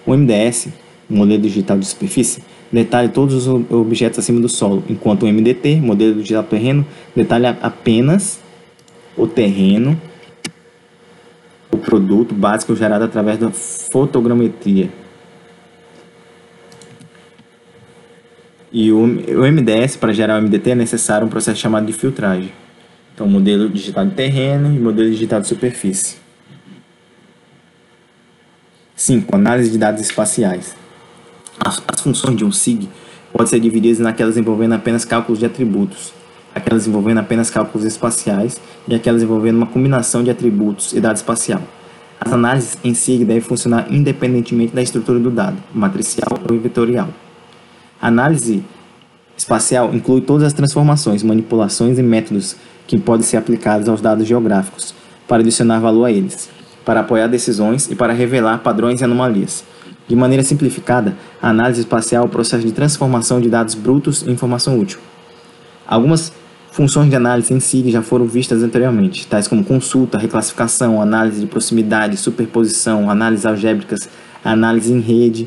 O 0.06 0.16
MDS, 0.16 0.68
modelo 1.06 1.42
digital 1.42 1.78
de 1.78 1.84
superfície, 1.84 2.42
detalha 2.72 3.10
todos 3.10 3.46
os 3.46 3.70
objetos 3.70 4.18
acima 4.18 4.40
do 4.40 4.48
solo, 4.48 4.82
enquanto 4.88 5.24
o 5.24 5.26
MDT, 5.26 5.82
modelo 5.82 6.14
digital 6.14 6.44
de 6.44 6.48
terreno, 6.48 6.86
detalha 7.14 7.58
apenas 7.60 8.40
o 9.18 9.26
terreno, 9.26 10.00
o 11.70 11.76
produto 11.76 12.34
básico 12.34 12.74
gerado 12.74 13.04
através 13.04 13.38
da 13.38 13.50
fotogrametria. 13.50 14.88
E 18.72 18.90
o 18.90 19.06
MDS, 19.06 19.98
para 19.98 20.14
gerar 20.14 20.38
o 20.38 20.42
MDT, 20.42 20.70
é 20.70 20.74
necessário 20.74 21.26
um 21.26 21.30
processo 21.30 21.60
chamado 21.60 21.84
de 21.84 21.92
filtragem. 21.92 22.50
Então, 23.18 23.26
modelo 23.26 23.68
digital 23.68 24.06
de 24.06 24.14
terreno 24.14 24.72
e 24.72 24.78
modelo 24.78 25.10
digital 25.10 25.40
de 25.40 25.48
superfície. 25.48 26.18
5. 28.94 29.34
Análise 29.34 29.72
de 29.72 29.76
dados 29.76 30.00
espaciais. 30.00 30.76
As, 31.58 31.82
as 31.88 32.00
funções 32.00 32.36
de 32.36 32.44
um 32.44 32.52
SIG 32.52 32.88
podem 33.32 33.48
ser 33.48 33.58
divididas 33.58 33.98
naquelas 33.98 34.36
envolvendo 34.36 34.74
apenas 34.74 35.04
cálculos 35.04 35.40
de 35.40 35.46
atributos, 35.46 36.12
aquelas 36.54 36.86
envolvendo 36.86 37.18
apenas 37.18 37.50
cálculos 37.50 37.84
espaciais 37.84 38.60
e 38.86 38.94
aquelas 38.94 39.20
envolvendo 39.20 39.56
uma 39.56 39.66
combinação 39.66 40.22
de 40.22 40.30
atributos 40.30 40.92
e 40.92 41.00
dado 41.00 41.16
espacial. 41.16 41.62
As 42.20 42.32
análises 42.32 42.78
em 42.84 42.94
SIG 42.94 43.24
devem 43.24 43.42
funcionar 43.42 43.92
independentemente 43.92 44.72
da 44.72 44.80
estrutura 44.80 45.18
do 45.18 45.32
dado, 45.32 45.56
matricial 45.74 46.38
ou 46.48 46.56
vetorial. 46.56 47.08
A 48.00 48.06
análise 48.06 48.62
espacial 49.36 49.92
inclui 49.92 50.20
todas 50.20 50.44
as 50.44 50.52
transformações, 50.52 51.24
manipulações 51.24 51.98
e 51.98 52.02
métodos 52.02 52.54
que 52.88 52.98
podem 52.98 53.22
ser 53.22 53.36
aplicados 53.36 53.88
aos 53.88 54.00
dados 54.00 54.26
geográficos 54.26 54.94
para 55.28 55.42
adicionar 55.42 55.78
valor 55.78 56.06
a 56.06 56.10
eles, 56.10 56.48
para 56.84 57.00
apoiar 57.00 57.26
decisões 57.26 57.88
e 57.90 57.94
para 57.94 58.14
revelar 58.14 58.58
padrões 58.58 59.00
e 59.00 59.04
anomalias. 59.04 59.62
De 60.08 60.16
maneira 60.16 60.42
simplificada, 60.42 61.14
a 61.40 61.50
análise 61.50 61.80
espacial 61.80 62.24
é 62.24 62.26
o 62.26 62.30
processo 62.30 62.66
de 62.66 62.72
transformação 62.72 63.42
de 63.42 63.50
dados 63.50 63.74
brutos 63.74 64.26
em 64.26 64.30
informação 64.30 64.80
útil. 64.80 64.98
Algumas 65.86 66.32
funções 66.72 67.10
de 67.10 67.16
análise 67.16 67.52
em 67.52 67.60
SIG 67.60 67.90
já 67.90 68.00
foram 68.00 68.24
vistas 68.24 68.62
anteriormente, 68.62 69.26
tais 69.26 69.46
como 69.46 69.62
consulta, 69.62 70.16
reclassificação, 70.16 71.02
análise 71.02 71.40
de 71.40 71.46
proximidade, 71.46 72.16
superposição, 72.16 73.10
análise 73.10 73.46
algébricas, 73.46 74.08
análise 74.42 74.90
em 74.90 75.00
rede. 75.00 75.46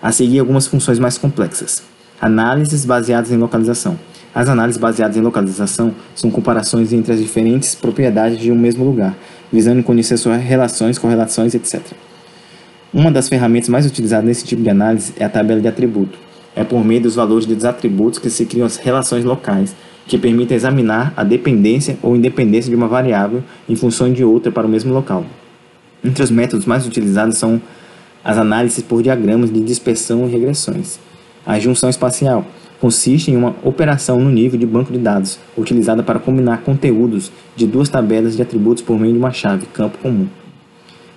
A 0.00 0.10
seguir, 0.10 0.38
algumas 0.38 0.66
funções 0.66 0.98
mais 0.98 1.18
complexas. 1.18 1.82
Análises 2.18 2.86
baseadas 2.86 3.30
em 3.30 3.36
localização. 3.36 3.98
As 4.36 4.50
análises 4.50 4.78
baseadas 4.78 5.16
em 5.16 5.22
localização 5.22 5.94
são 6.14 6.30
comparações 6.30 6.92
entre 6.92 7.10
as 7.10 7.18
diferentes 7.18 7.74
propriedades 7.74 8.38
de 8.38 8.52
um 8.52 8.54
mesmo 8.54 8.84
lugar, 8.84 9.16
visando 9.50 9.82
conhecer 9.82 10.18
suas 10.18 10.42
relações, 10.42 10.98
correlações, 10.98 11.54
etc. 11.54 11.80
Uma 12.92 13.10
das 13.10 13.30
ferramentas 13.30 13.70
mais 13.70 13.86
utilizadas 13.86 14.26
nesse 14.26 14.44
tipo 14.44 14.60
de 14.60 14.68
análise 14.68 15.14
é 15.18 15.24
a 15.24 15.28
tabela 15.30 15.58
de 15.58 15.66
atributo. 15.68 16.18
É 16.54 16.62
por 16.62 16.84
meio 16.84 17.00
dos 17.00 17.14
valores 17.14 17.46
dos 17.46 17.64
atributos 17.64 18.18
que 18.18 18.28
se 18.28 18.44
criam 18.44 18.66
as 18.66 18.76
relações 18.76 19.24
locais, 19.24 19.74
que 20.06 20.18
permitem 20.18 20.54
examinar 20.54 21.14
a 21.16 21.24
dependência 21.24 21.96
ou 22.02 22.14
independência 22.14 22.68
de 22.68 22.76
uma 22.76 22.88
variável 22.88 23.42
em 23.66 23.74
função 23.74 24.12
de 24.12 24.22
outra 24.22 24.52
para 24.52 24.66
o 24.66 24.70
mesmo 24.70 24.92
local. 24.92 25.24
Entre 26.04 26.22
os 26.22 26.30
métodos 26.30 26.66
mais 26.66 26.86
utilizados 26.86 27.38
são 27.38 27.58
as 28.22 28.36
análises 28.36 28.84
por 28.84 29.02
diagramas 29.02 29.50
de 29.50 29.60
dispersão 29.60 30.28
e 30.28 30.30
regressões. 30.30 31.00
A 31.46 31.58
junção 31.58 31.88
espacial 31.88 32.44
consiste 32.80 33.30
em 33.30 33.36
uma 33.36 33.54
operação 33.62 34.20
no 34.20 34.30
nível 34.30 34.58
de 34.58 34.66
banco 34.66 34.92
de 34.92 34.98
dados, 34.98 35.38
utilizada 35.56 36.02
para 36.02 36.18
combinar 36.18 36.62
conteúdos 36.62 37.32
de 37.54 37.66
duas 37.66 37.88
tabelas 37.88 38.36
de 38.36 38.42
atributos 38.42 38.82
por 38.82 38.98
meio 38.98 39.12
de 39.12 39.18
uma 39.18 39.32
chave, 39.32 39.66
campo 39.66 39.98
comum. 39.98 40.26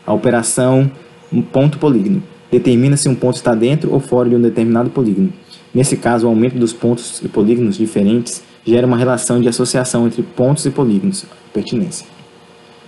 A 0.06 0.14
operação 0.14 0.90
um 1.32 1.42
ponto 1.42 1.78
polígono. 1.78 2.22
Determina 2.52 2.98
se 2.98 3.08
um 3.08 3.16
ponto 3.16 3.36
está 3.36 3.54
dentro 3.54 3.94
ou 3.94 4.00
fora 4.00 4.30
de 4.30 4.36
um 4.36 4.42
determinado 4.42 4.90
polígono. 4.90 5.32
Nesse 5.74 5.96
caso, 5.98 6.26
o 6.26 6.30
aumento 6.30 6.58
dos 6.58 6.74
pontos 6.74 7.22
e 7.24 7.28
polígonos 7.28 7.78
diferentes 7.78 8.42
gera 8.66 8.88
uma 8.88 8.98
relação 8.98 9.40
de 9.40 9.48
associação 9.48 10.08
entre 10.08 10.24
pontos 10.24 10.66
e 10.66 10.72
polígonos, 10.72 11.26
pertinência. 11.54 12.08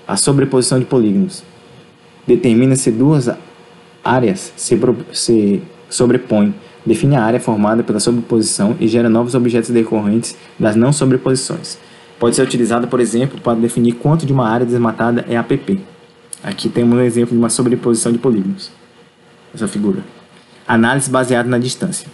A 0.08 0.18
sobreposição 0.18 0.80
de 0.80 0.86
polígonos. 0.86 1.44
Determina 2.26 2.76
se 2.76 2.92
duas 2.92 3.30
áreas 4.04 4.52
se, 4.56 4.80
se 5.14 5.62
sobrepõem, 5.90 6.54
define 6.86 7.16
a 7.16 7.24
área 7.24 7.40
formada 7.40 7.84
pela 7.84 8.00
sobreposição 8.00 8.76
e 8.80 8.88
gera 8.88 9.10
novos 9.10 9.36
objetos 9.36 9.70
decorrentes 9.70 10.36
das 10.60 10.76
não 10.76 10.92
sobreposições. 10.92 11.78
Pode 12.20 12.36
ser 12.36 12.44
utilizada, 12.44 12.86
por 12.88 13.00
exemplo, 13.00 13.40
para 13.42 13.58
definir 13.60 13.94
quanto 13.94 14.26
de 14.26 14.34
uma 14.34 14.48
área 14.48 14.66
desmatada 14.66 15.26
é 15.28 15.38
APP. 15.38 15.82
Aqui 16.44 16.70
temos 16.70 16.98
um 16.98 17.02
exemplo 17.02 17.32
de 17.32 17.38
uma 17.38 17.50
sobreposição 17.50 18.12
de 18.12 18.18
polígonos. 18.18 18.72
Essa 19.54 19.68
figura. 19.68 20.04
Análise 20.68 21.10
baseada 21.10 21.50
na 21.50 21.58
distância. 21.58 22.08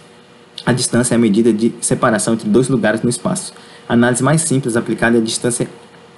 A 0.66 0.72
distância 0.72 1.14
é 1.14 1.16
a 1.16 1.18
medida 1.18 1.52
de 1.52 1.72
separação 1.80 2.34
entre 2.34 2.48
dois 2.48 2.68
lugares 2.68 3.02
no 3.02 3.08
espaço. 3.08 3.54
A 3.88 3.94
análise 3.94 4.22
mais 4.22 4.42
simples 4.42 4.76
aplicada 4.76 5.16
é 5.16 5.20
a 5.20 5.24
distância 5.24 5.68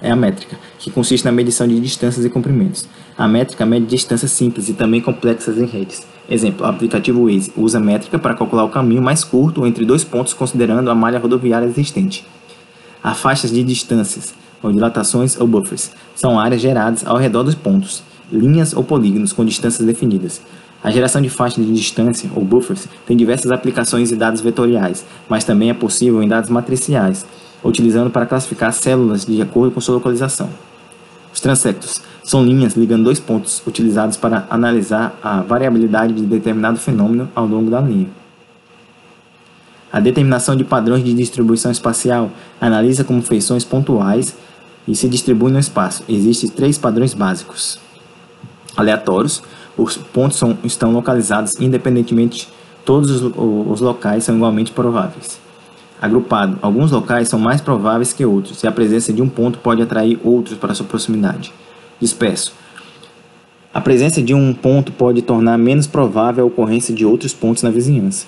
é 0.01 0.09
a 0.09 0.15
métrica, 0.15 0.57
que 0.79 0.89
consiste 0.89 1.23
na 1.23 1.31
medição 1.31 1.67
de 1.67 1.79
distâncias 1.79 2.25
e 2.25 2.29
comprimentos. 2.29 2.87
A 3.17 3.27
métrica 3.27 3.65
mede 3.65 3.85
distâncias 3.85 4.31
simples 4.31 4.67
e 4.67 4.73
também 4.73 4.99
complexas 4.99 5.57
em 5.57 5.65
redes. 5.65 6.05
Exemplo, 6.29 6.65
o 6.65 6.69
aplicativo 6.69 7.25
Waze 7.25 7.51
usa 7.55 7.79
métrica 7.79 8.17
para 8.17 8.33
calcular 8.33 8.63
o 8.63 8.69
caminho 8.69 9.01
mais 9.01 9.23
curto 9.23 9.65
entre 9.67 9.85
dois 9.85 10.03
pontos 10.03 10.33
considerando 10.33 10.89
a 10.89 10.95
malha 10.95 11.19
rodoviária 11.19 11.67
existente. 11.67 12.25
Há 13.03 13.13
faixas 13.13 13.51
de 13.51 13.63
distâncias 13.63 14.33
ou 14.63 14.71
dilatações 14.71 15.39
ou 15.39 15.47
buffers. 15.47 15.91
São 16.15 16.39
áreas 16.39 16.61
geradas 16.61 17.05
ao 17.05 17.17
redor 17.17 17.43
dos 17.43 17.55
pontos, 17.55 18.03
linhas 18.31 18.73
ou 18.73 18.83
polígonos 18.83 19.33
com 19.33 19.43
distâncias 19.43 19.85
definidas. 19.85 20.41
A 20.83 20.89
geração 20.89 21.21
de 21.21 21.29
faixas 21.29 21.63
de 21.63 21.73
distância, 21.73 22.29
ou 22.35 22.43
buffers, 22.43 22.87
tem 23.05 23.15
diversas 23.15 23.51
aplicações 23.51 24.11
em 24.11 24.17
dados 24.17 24.41
vetoriais, 24.41 25.05
mas 25.29 25.43
também 25.43 25.69
é 25.69 25.75
possível 25.75 26.23
em 26.23 26.27
dados 26.27 26.49
matriciais, 26.49 27.23
utilizando 27.63 28.09
para 28.09 28.25
classificar 28.25 28.73
células 28.73 29.25
de 29.25 29.41
acordo 29.41 29.71
com 29.71 29.81
sua 29.81 29.95
localização. 29.95 30.49
Os 31.33 31.39
transectos 31.39 32.01
são 32.23 32.43
linhas 32.43 32.75
ligando 32.75 33.03
dois 33.03 33.19
pontos 33.19 33.61
utilizados 33.65 34.17
para 34.17 34.45
analisar 34.49 35.17
a 35.23 35.41
variabilidade 35.41 36.13
de 36.13 36.25
determinado 36.25 36.77
fenômeno 36.77 37.29
ao 37.33 37.45
longo 37.45 37.69
da 37.69 37.81
linha. 37.81 38.09
A 39.91 39.99
determinação 39.99 40.55
de 40.55 40.63
padrões 40.63 41.03
de 41.03 41.13
distribuição 41.13 41.71
espacial 41.71 42.31
analisa 42.59 43.03
como 43.03 43.21
feições 43.21 43.65
pontuais 43.65 44.35
e 44.87 44.95
se 44.95 45.09
distribui 45.09 45.51
no 45.51 45.59
espaço. 45.59 46.03
Existem 46.07 46.49
três 46.49 46.77
padrões 46.77 47.13
básicos. 47.13 47.77
Aleatórios, 48.75 49.43
os 49.77 49.97
pontos 49.97 50.37
são, 50.37 50.57
estão 50.63 50.93
localizados 50.93 51.59
independentemente, 51.59 52.47
todos 52.85 53.09
os, 53.09 53.33
os 53.35 53.81
locais 53.81 54.23
são 54.23 54.35
igualmente 54.35 54.71
prováveis. 54.71 55.39
Agrupado, 56.01 56.57
alguns 56.63 56.91
locais 56.91 57.29
são 57.29 57.37
mais 57.37 57.61
prováveis 57.61 58.11
que 58.11 58.25
outros, 58.25 58.63
e 58.63 58.67
a 58.67 58.71
presença 58.71 59.13
de 59.13 59.21
um 59.21 59.29
ponto 59.29 59.59
pode 59.59 59.83
atrair 59.83 60.19
outros 60.23 60.57
para 60.57 60.73
sua 60.73 60.87
proximidade. 60.87 61.53
Disperso, 61.99 62.53
a 63.71 63.79
presença 63.79 64.19
de 64.19 64.33
um 64.33 64.51
ponto 64.51 64.91
pode 64.91 65.21
tornar 65.21 65.59
menos 65.59 65.85
provável 65.85 66.43
a 66.43 66.47
ocorrência 66.47 66.93
de 66.93 67.05
outros 67.05 67.33
pontos 67.33 67.61
na 67.61 67.69
vizinhança. 67.69 68.25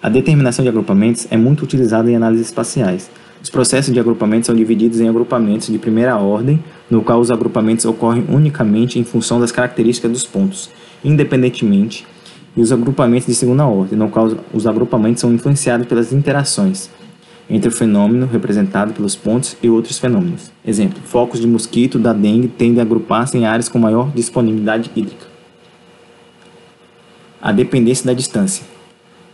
A 0.00 0.08
determinação 0.08 0.62
de 0.62 0.68
agrupamentos 0.68 1.26
é 1.30 1.36
muito 1.36 1.64
utilizada 1.64 2.08
em 2.08 2.14
análises 2.14 2.46
espaciais. 2.46 3.10
Os 3.42 3.50
processos 3.50 3.92
de 3.92 3.98
agrupamento 3.98 4.46
são 4.46 4.54
divididos 4.54 5.00
em 5.00 5.08
agrupamentos 5.08 5.66
de 5.66 5.78
primeira 5.78 6.16
ordem, 6.16 6.62
no 6.88 7.02
qual 7.02 7.18
os 7.18 7.30
agrupamentos 7.30 7.84
ocorrem 7.84 8.24
unicamente 8.28 8.98
em 9.00 9.04
função 9.04 9.40
das 9.40 9.50
características 9.50 10.12
dos 10.12 10.24
pontos, 10.24 10.70
independentemente, 11.04 12.06
e 12.56 12.60
os 12.60 12.72
agrupamentos 12.72 13.26
de 13.26 13.34
segunda 13.34 13.66
ordem, 13.66 13.98
no 13.98 14.08
qual 14.08 14.30
os 14.52 14.66
agrupamentos 14.66 15.20
são 15.20 15.32
influenciados 15.32 15.86
pelas 15.86 16.12
interações 16.12 16.90
entre 17.48 17.68
o 17.68 17.72
fenômeno 17.72 18.26
representado 18.26 18.92
pelos 18.92 19.14
pontos 19.14 19.56
e 19.62 19.68
outros 19.68 19.98
fenômenos. 19.98 20.50
Exemplo: 20.66 21.00
focos 21.04 21.40
de 21.40 21.46
mosquito 21.46 21.98
da 21.98 22.12
dengue 22.12 22.48
tendem 22.48 22.80
a 22.80 22.82
agrupar-se 22.82 23.36
em 23.36 23.46
áreas 23.46 23.68
com 23.68 23.78
maior 23.78 24.10
disponibilidade 24.14 24.90
hídrica. 24.94 25.26
A 27.40 27.52
dependência 27.52 28.06
da 28.06 28.14
distância. 28.14 28.64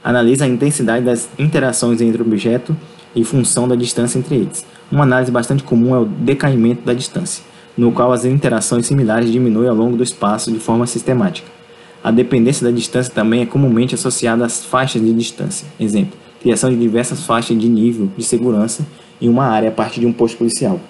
Analisa 0.03 0.45
a 0.45 0.49
intensidade 0.49 1.05
das 1.05 1.29
interações 1.39 2.01
entre 2.01 2.23
objeto 2.23 2.75
em 3.15 3.23
função 3.23 3.69
da 3.69 3.77
distância 3.77 4.19
entre 4.19 4.35
eles. 4.35 4.65
Uma 4.91 5.05
análise 5.05 5.31
bastante 5.31 5.63
comum 5.63 5.95
é 5.95 5.99
o 5.99 6.05
decaimento 6.05 6.85
da 6.85 6.95
distância, 6.95 7.45
no 7.77 7.93
qual 7.93 8.11
as 8.11 8.25
interações 8.25 8.87
similares 8.87 9.31
diminuem 9.31 9.69
ao 9.69 9.77
longo 9.77 9.97
do 9.97 10.03
espaço 10.03 10.51
de 10.51 10.59
forma 10.59 10.87
sistemática. 10.87 11.60
A 12.03 12.11
dependência 12.11 12.65
da 12.65 12.75
distância 12.75 13.13
também 13.13 13.43
é 13.43 13.47
comumente 13.47 13.95
associada 13.95 14.45
às 14.45 14.65
faixas 14.65 15.03
de 15.03 15.13
distância. 15.13 15.67
Exemplo: 15.79 16.19
criação 16.41 16.71
de 16.71 16.77
diversas 16.77 17.25
faixas 17.25 17.59
de 17.59 17.69
nível 17.69 18.11
de 18.17 18.25
segurança 18.25 18.87
em 19.21 19.29
uma 19.29 19.45
área 19.45 19.69
a 19.69 19.73
partir 19.73 20.01
de 20.01 20.07
um 20.07 20.13
posto 20.13 20.39
policial. 20.39 20.81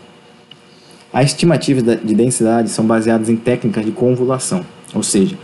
As 1.13 1.27
estimativas 1.27 1.83
de 1.83 2.15
densidade 2.15 2.71
são 2.71 2.87
baseadas 2.87 3.29
em 3.29 3.37
técnicas 3.37 3.85
de 3.85 3.91
convolução, 3.91 4.65
ou 4.95 5.03
seja, 5.03 5.37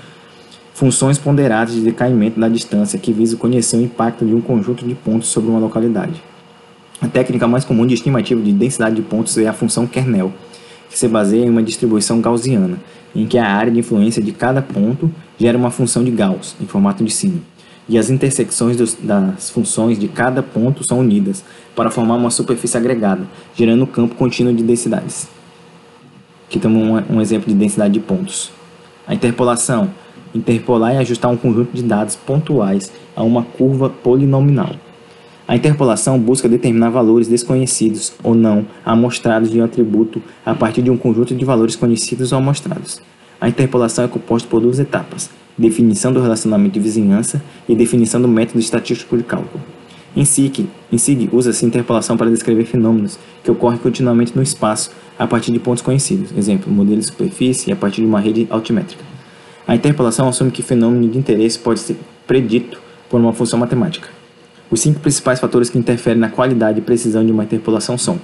funções 0.72 1.18
ponderadas 1.18 1.74
de 1.74 1.80
decaimento 1.80 2.38
da 2.38 2.48
distância 2.48 2.96
que 2.98 3.12
visam 3.12 3.36
conhecer 3.36 3.76
o 3.76 3.82
impacto 3.82 4.24
de 4.24 4.32
um 4.32 4.40
conjunto 4.40 4.86
de 4.86 4.94
pontos 4.94 5.28
sobre 5.28 5.50
uma 5.50 5.58
localidade. 5.58 6.22
A 7.00 7.08
técnica 7.08 7.48
mais 7.48 7.64
comum 7.64 7.84
de 7.84 7.94
estimativa 7.94 8.40
de 8.40 8.52
densidade 8.52 8.94
de 8.94 9.02
pontos 9.02 9.36
é 9.36 9.48
a 9.48 9.52
função 9.52 9.86
kernel, 9.88 10.32
que 10.88 10.96
se 10.96 11.08
baseia 11.08 11.44
em 11.44 11.50
uma 11.50 11.62
distribuição 11.62 12.20
gaussiana, 12.20 12.78
em 13.16 13.26
que 13.26 13.38
a 13.38 13.46
área 13.46 13.72
de 13.72 13.80
influência 13.80 14.22
de 14.22 14.32
cada 14.32 14.60
ponto 14.60 15.10
gera 15.38 15.56
uma 15.56 15.70
função 15.70 16.04
de 16.04 16.10
Gauss, 16.10 16.54
em 16.60 16.66
formato 16.66 17.02
de 17.02 17.10
sino, 17.10 17.42
e 17.88 17.98
as 17.98 18.10
intersecções 18.10 18.76
dos, 18.76 18.94
das 18.94 19.50
funções 19.50 19.98
de 19.98 20.08
cada 20.08 20.42
ponto 20.42 20.86
são 20.86 21.00
unidas 21.00 21.44
para 21.74 21.90
formar 21.90 22.16
uma 22.16 22.30
superfície 22.30 22.76
agregada, 22.76 23.26
gerando 23.54 23.84
um 23.84 23.86
campo 23.86 24.14
contínuo 24.14 24.52
de 24.52 24.62
densidades. 24.62 25.28
Aqui 26.46 26.58
temos 26.58 26.82
um, 26.82 27.16
um 27.16 27.20
exemplo 27.20 27.48
de 27.48 27.54
densidade 27.54 27.94
de 27.94 28.00
pontos. 28.00 28.50
A 29.06 29.14
interpolação. 29.14 29.90
Interpolar 30.34 30.94
e 30.94 30.98
ajustar 30.98 31.30
um 31.30 31.36
conjunto 31.36 31.70
de 31.72 31.82
dados 31.82 32.14
pontuais 32.14 32.92
a 33.14 33.22
uma 33.22 33.42
curva 33.42 33.88
polinomial 33.88 34.70
A 35.48 35.54
interpolação 35.54 36.18
busca 36.18 36.48
determinar 36.48 36.90
valores 36.90 37.28
desconhecidos 37.28 38.12
ou 38.24 38.34
não 38.34 38.66
amostrados 38.84 39.48
de 39.48 39.60
um 39.60 39.64
atributo 39.64 40.20
a 40.44 40.52
partir 40.54 40.82
de 40.82 40.90
um 40.90 40.96
conjunto 40.96 41.36
de 41.36 41.44
valores 41.44 41.76
conhecidos 41.76 42.32
ou 42.32 42.38
amostrados. 42.38 43.00
A 43.40 43.48
interpolação 43.48 44.04
é 44.04 44.08
composta 44.08 44.48
por 44.48 44.60
duas 44.60 44.80
etapas: 44.80 45.30
definição 45.56 46.12
do 46.12 46.20
relacionamento 46.20 46.74
de 46.74 46.80
vizinhança 46.80 47.40
e 47.68 47.76
definição 47.76 48.20
do 48.20 48.26
método 48.26 48.58
estatístico 48.58 49.16
de 49.16 49.22
cálculo. 49.22 49.62
Em 50.16 50.24
SIG, 50.24 50.66
em 50.90 50.98
SIG 50.98 51.28
usa-se 51.32 51.64
interpolação 51.64 52.16
para 52.16 52.30
descrever 52.30 52.64
fenômenos 52.64 53.16
que 53.44 53.50
ocorrem 53.50 53.78
continuamente 53.78 54.34
no 54.34 54.42
espaço 54.42 54.90
a 55.16 55.28
partir 55.28 55.52
de 55.52 55.60
pontos 55.60 55.82
conhecidos, 55.82 56.36
exemplo, 56.36 56.72
modelo 56.72 56.98
de 56.98 57.06
superfície 57.06 57.70
a 57.70 57.76
partir 57.76 58.00
de 58.00 58.06
uma 58.08 58.18
rede 58.18 58.48
altimétrica. 58.50 59.04
A 59.68 59.76
interpolação 59.76 60.26
assume 60.26 60.50
que 60.50 60.62
fenômeno 60.62 61.08
de 61.08 61.18
interesse 61.18 61.58
pode 61.58 61.78
ser 61.80 61.96
predito 62.26 62.80
por 63.08 63.20
uma 63.20 63.32
função 63.32 63.60
matemática. 63.60 64.08
Os 64.70 64.80
cinco 64.80 65.00
principais 65.00 65.38
fatores 65.38 65.70
que 65.70 65.78
interferem 65.78 66.20
na 66.20 66.28
qualidade 66.28 66.78
e 66.78 66.82
precisão 66.82 67.24
de 67.24 67.30
uma 67.30 67.44
interpolação 67.44 67.96
são 67.96 68.18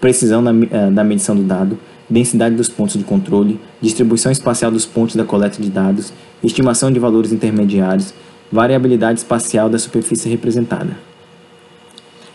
precisão 0.00 0.42
eh, 0.48 0.90
da 0.90 1.04
medição 1.04 1.34
do 1.36 1.42
dado, 1.42 1.78
densidade 2.08 2.54
dos 2.54 2.68
pontos 2.68 2.96
de 2.96 3.04
controle, 3.04 3.60
distribuição 3.80 4.30
espacial 4.30 4.70
dos 4.70 4.84
pontos 4.84 5.16
da 5.16 5.24
coleta 5.24 5.60
de 5.60 5.70
dados, 5.70 6.12
estimação 6.42 6.90
de 6.90 6.98
valores 6.98 7.32
intermediários, 7.32 8.12
variabilidade 8.50 9.20
espacial 9.20 9.68
da 9.68 9.78
superfície 9.78 10.28
representada. 10.28 10.96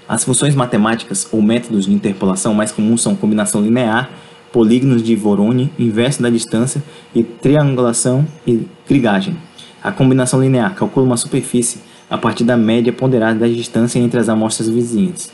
As 0.07 0.23
funções 0.23 0.55
matemáticas 0.55 1.27
ou 1.31 1.41
métodos 1.41 1.85
de 1.85 1.93
interpolação 1.93 2.53
mais 2.53 2.71
comuns 2.71 3.01
são 3.01 3.15
combinação 3.15 3.61
linear, 3.61 4.09
polígonos 4.51 5.01
de 5.01 5.15
Voronoi, 5.15 5.69
inverso 5.79 6.21
da 6.21 6.29
distância 6.29 6.83
e 7.15 7.23
triangulação 7.23 8.27
e 8.45 8.67
krigagem. 8.85 9.37
A 9.81 9.91
combinação 9.91 10.41
linear 10.41 10.75
calcula 10.75 11.05
uma 11.05 11.17
superfície 11.17 11.79
a 12.11 12.17
partir 12.17 12.43
da 12.43 12.57
média 12.57 12.91
ponderada 12.91 13.39
da 13.39 13.47
distância 13.47 13.97
entre 13.97 14.19
as 14.19 14.27
amostras 14.27 14.67
vizinhas. 14.67 15.31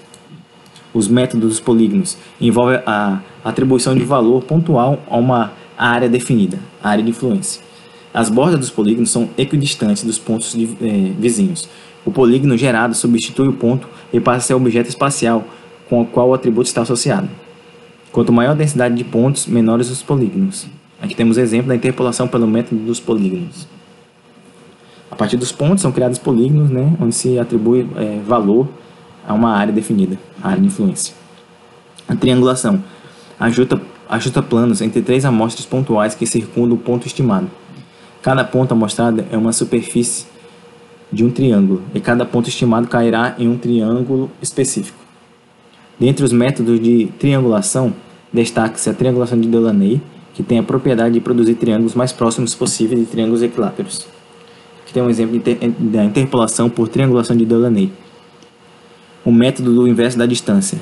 Os 0.94 1.08
métodos 1.08 1.50
dos 1.50 1.60
polígonos 1.60 2.16
envolvem 2.40 2.80
a 2.86 3.20
atribuição 3.44 3.96
de 3.96 4.04
valor 4.04 4.44
pontual 4.44 5.00
a 5.10 5.18
uma 5.18 5.54
área 5.76 6.08
definida, 6.08 6.60
área 6.82 7.04
de 7.04 7.10
influência. 7.10 7.64
As 8.14 8.30
bordas 8.30 8.60
dos 8.60 8.70
polígonos 8.70 9.10
são 9.10 9.28
equidistantes 9.38 10.04
dos 10.04 10.20
pontos 10.20 10.54
de, 10.54 10.66
eh, 10.80 11.14
vizinhos. 11.18 11.68
O 12.06 12.12
polígono 12.12 12.56
gerado 12.56 12.94
substitui 12.94 13.48
o 13.48 13.54
ponto 13.54 13.88
e 14.14 14.20
passa 14.20 14.38
a 14.38 14.42
ser 14.42 14.54
objeto 14.54 14.88
espacial 14.88 15.44
com 15.90 16.02
o 16.02 16.06
qual 16.06 16.30
o 16.30 16.34
atributo 16.34 16.68
está 16.68 16.84
associado. 16.84 17.28
Quanto 18.12 18.32
maior 18.32 18.52
a 18.52 18.56
densidade 18.56 18.96
de 18.96 19.04
pontos, 19.04 19.48
menores 19.48 19.90
os 19.90 20.04
polígonos. 20.04 20.68
Aqui 21.02 21.16
temos 21.16 21.38
exemplo 21.38 21.70
da 21.70 21.76
interpolação 21.76 22.28
pelo 22.28 22.48
método 22.48 22.82
dos 22.82 23.00
polígonos. 23.00 23.68
A 25.10 25.16
partir 25.16 25.38
dos 25.38 25.52
pontos 25.52 25.82
são 25.82 25.92
criados 25.92 26.18
polígonos, 26.18 26.70
né, 26.70 26.96
onde 27.00 27.16
se 27.16 27.40
atribui 27.40 27.88
é, 27.96 28.20
valor 28.26 28.68
a 29.26 29.34
uma 29.34 29.54
área 29.54 29.72
definida, 29.72 30.18
a 30.42 30.50
área 30.50 30.62
de 30.62 30.68
influência. 30.68 31.14
A 32.08 32.16
triangulação 32.16 32.84
ajusta, 33.40 33.82
ajusta 34.10 34.42
planos 34.42 34.82
entre 34.82 35.02
três 35.02 35.24
amostras 35.24 35.66
pontuais 35.66 36.14
que 36.14 36.26
circundam 36.26 36.76
o 36.76 36.80
ponto 36.80 37.08
estimado. 37.08 37.50
Cada 38.22 38.44
ponto 38.44 38.74
amostrado 38.74 39.24
é 39.32 39.38
uma 39.38 39.54
superfície 39.54 40.26
de 41.12 41.24
um 41.24 41.32
triângulo, 41.32 41.82
e 41.94 42.02
cada 42.02 42.26
ponto 42.26 42.50
estimado 42.50 42.88
cairá 42.88 43.36
em 43.40 43.48
um 43.48 43.58
triângulo 43.58 44.30
específico. 44.42 44.98
Dentre 45.98 46.26
os 46.26 46.34
métodos 46.34 46.82
de 46.82 47.08
triangulação, 47.18 47.94
destaca-se 48.32 48.90
a 48.90 48.94
triangulação 48.94 49.40
de 49.40 49.48
Delaunay, 49.48 50.02
que 50.34 50.44
tem 50.44 50.60
a 50.60 50.64
propriedade 50.64 51.14
de 51.14 51.22
produzir 51.22 51.56
triângulos 51.56 51.96
mais 51.96 52.12
próximos 52.12 52.54
possíveis 52.54 53.00
de 53.00 53.06
triângulos 53.06 53.42
equiláteros 53.42 54.17
que 54.88 54.94
tem 54.94 55.04
um 55.04 55.10
exemplo 55.10 55.40
da 55.80 56.06
interpolação 56.06 56.70
por 56.70 56.88
triangulação 56.88 57.36
de 57.36 57.46
Delaunay. 57.46 57.92
O 59.26 59.32
método 59.32 59.76
do 59.76 59.86
inverso 59.86 60.18
da 60.18 60.26
distância 60.26 60.80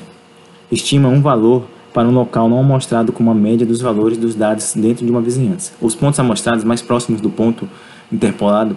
estima 0.70 1.08
um 1.08 1.20
valor 1.20 1.64
para 1.92 2.06
um 2.06 2.12
local 2.12 2.48
não 2.48 2.60
amostrado 2.60 3.12
como 3.12 3.32
a 3.32 3.34
média 3.34 3.66
dos 3.66 3.80
valores 3.80 4.16
dos 4.16 4.36
dados 4.36 4.74
dentro 4.76 5.04
de 5.04 5.10
uma 5.10 5.20
vizinhança. 5.20 5.72
Os 5.80 5.96
pontos 5.96 6.20
amostrados 6.20 6.62
mais 6.62 6.80
próximos 6.80 7.20
do 7.20 7.28
ponto 7.28 7.68
interpolado 8.12 8.76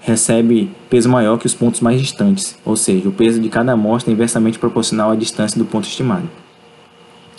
recebem 0.00 0.70
peso 0.88 1.08
maior 1.08 1.38
que 1.38 1.46
os 1.46 1.54
pontos 1.54 1.80
mais 1.80 2.00
distantes, 2.00 2.56
ou 2.64 2.76
seja, 2.76 3.08
o 3.08 3.12
peso 3.12 3.40
de 3.40 3.48
cada 3.48 3.72
amostra 3.72 4.12
é 4.12 4.14
inversamente 4.14 4.60
proporcional 4.60 5.10
à 5.10 5.16
distância 5.16 5.58
do 5.58 5.64
ponto 5.64 5.88
estimado. 5.88 6.30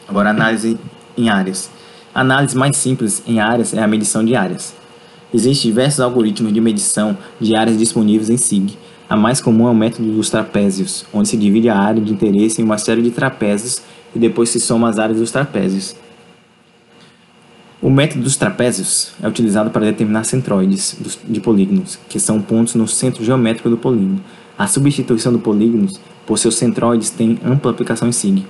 Agora, 0.09 0.31
análise 0.31 0.77
em 1.17 1.29
áreas. 1.29 1.71
A 2.13 2.19
análise 2.19 2.57
mais 2.57 2.75
simples 2.75 3.23
em 3.25 3.39
áreas 3.39 3.73
é 3.73 3.81
a 3.81 3.87
medição 3.87 4.25
de 4.25 4.35
áreas. 4.35 4.75
Existem 5.31 5.69
diversos 5.69 5.99
algoritmos 5.99 6.51
de 6.51 6.59
medição 6.59 7.15
de 7.39 7.55
áreas 7.55 7.77
disponíveis 7.77 8.31
em 8.31 8.37
SIG. 8.37 8.75
A 9.07 9.15
mais 9.15 9.39
comum 9.39 9.67
é 9.67 9.71
o 9.71 9.75
método 9.75 10.11
dos 10.11 10.29
trapézios, 10.29 11.05
onde 11.13 11.29
se 11.29 11.37
divide 11.37 11.69
a 11.69 11.77
área 11.77 12.01
de 12.01 12.11
interesse 12.11 12.61
em 12.61 12.65
uma 12.65 12.79
série 12.79 13.03
de 13.03 13.11
trapézios 13.11 13.81
e 14.15 14.17
depois 14.17 14.49
se 14.49 14.59
soma 14.59 14.89
as 14.89 14.97
áreas 14.97 15.19
dos 15.19 15.31
trapézios. 15.31 15.95
O 17.79 17.91
método 17.91 18.23
dos 18.23 18.35
trapézios 18.35 19.11
é 19.21 19.27
utilizado 19.27 19.69
para 19.69 19.85
determinar 19.85 20.23
centroides 20.23 20.97
de 21.27 21.39
polígonos, 21.39 21.99
que 22.09 22.19
são 22.19 22.41
pontos 22.41 22.73
no 22.73 22.87
centro 22.87 23.23
geométrico 23.23 23.69
do 23.69 23.77
polígono. 23.77 24.19
A 24.57 24.65
substituição 24.65 25.31
do 25.31 25.39
polígonos 25.39 25.99
por 26.25 26.39
seus 26.39 26.55
centroides 26.55 27.11
tem 27.11 27.39
ampla 27.45 27.71
aplicação 27.71 28.07
em 28.07 28.11
SIG. 28.11 28.45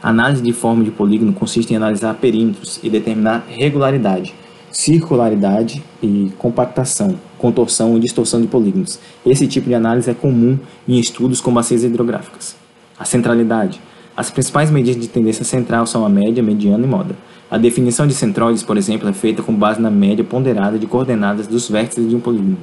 A 0.00 0.10
análise 0.10 0.40
de 0.40 0.52
forma 0.52 0.84
de 0.84 0.90
polígono 0.92 1.32
consiste 1.32 1.72
em 1.72 1.76
analisar 1.76 2.14
perímetros 2.14 2.78
e 2.82 2.88
determinar 2.88 3.44
regularidade 3.48 4.32
circularidade 4.76 5.82
e 6.02 6.30
compactação, 6.36 7.18
contorção 7.38 7.96
e 7.96 8.00
distorção 8.00 8.42
de 8.42 8.46
polígonos. 8.46 9.00
Esse 9.24 9.48
tipo 9.48 9.68
de 9.68 9.74
análise 9.74 10.10
é 10.10 10.12
comum 10.12 10.58
em 10.86 10.98
estudos 10.98 11.40
com 11.40 11.50
bacias 11.50 11.82
hidrográficas. 11.82 12.54
A 12.98 13.06
centralidade. 13.06 13.80
As 14.14 14.30
principais 14.30 14.70
medidas 14.70 15.00
de 15.00 15.08
tendência 15.08 15.46
central 15.46 15.86
são 15.86 16.04
a 16.04 16.10
média, 16.10 16.42
mediana 16.42 16.84
e 16.84 16.86
moda. 16.86 17.16
A 17.50 17.56
definição 17.56 18.06
de 18.06 18.12
centroides, 18.12 18.62
por 18.62 18.76
exemplo, 18.76 19.08
é 19.08 19.14
feita 19.14 19.42
com 19.42 19.54
base 19.54 19.80
na 19.80 19.90
média 19.90 20.22
ponderada 20.22 20.78
de 20.78 20.86
coordenadas 20.86 21.46
dos 21.46 21.70
vértices 21.70 22.06
de 22.06 22.14
um 22.14 22.20
polígono. 22.20 22.58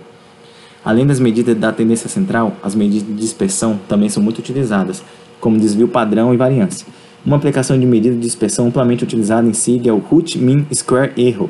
Além 0.85 1.07
das 1.07 1.19
medidas 1.19 1.57
da 1.57 1.71
tendência 1.71 2.07
central, 2.07 2.53
as 2.61 2.75
medidas 2.75 3.07
de 3.07 3.13
dispersão 3.15 3.79
também 3.89 4.07
são 4.07 4.21
muito 4.21 4.37
utilizadas, 4.37 5.03
como 5.39 5.59
desvio 5.59 5.87
padrão 5.87 6.31
e 6.31 6.37
variância. 6.37 6.85
Uma 7.25 7.37
aplicação 7.37 7.79
de 7.79 7.87
medida 7.87 8.15
de 8.15 8.21
dispersão 8.21 8.67
amplamente 8.67 9.03
utilizada 9.03 9.47
em 9.47 9.53
SIG 9.53 9.89
é 9.89 9.93
o 9.93 9.97
Root 9.97 10.37
Mean 10.37 10.65
Square 10.71 11.13
Error, 11.17 11.49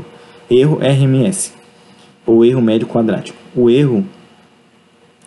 Erro 0.55 0.77
RMS, 0.77 1.51
ou 2.27 2.45
erro 2.45 2.61
médio 2.61 2.87
quadrático. 2.87 3.35
O 3.55 3.71
erro 3.71 4.05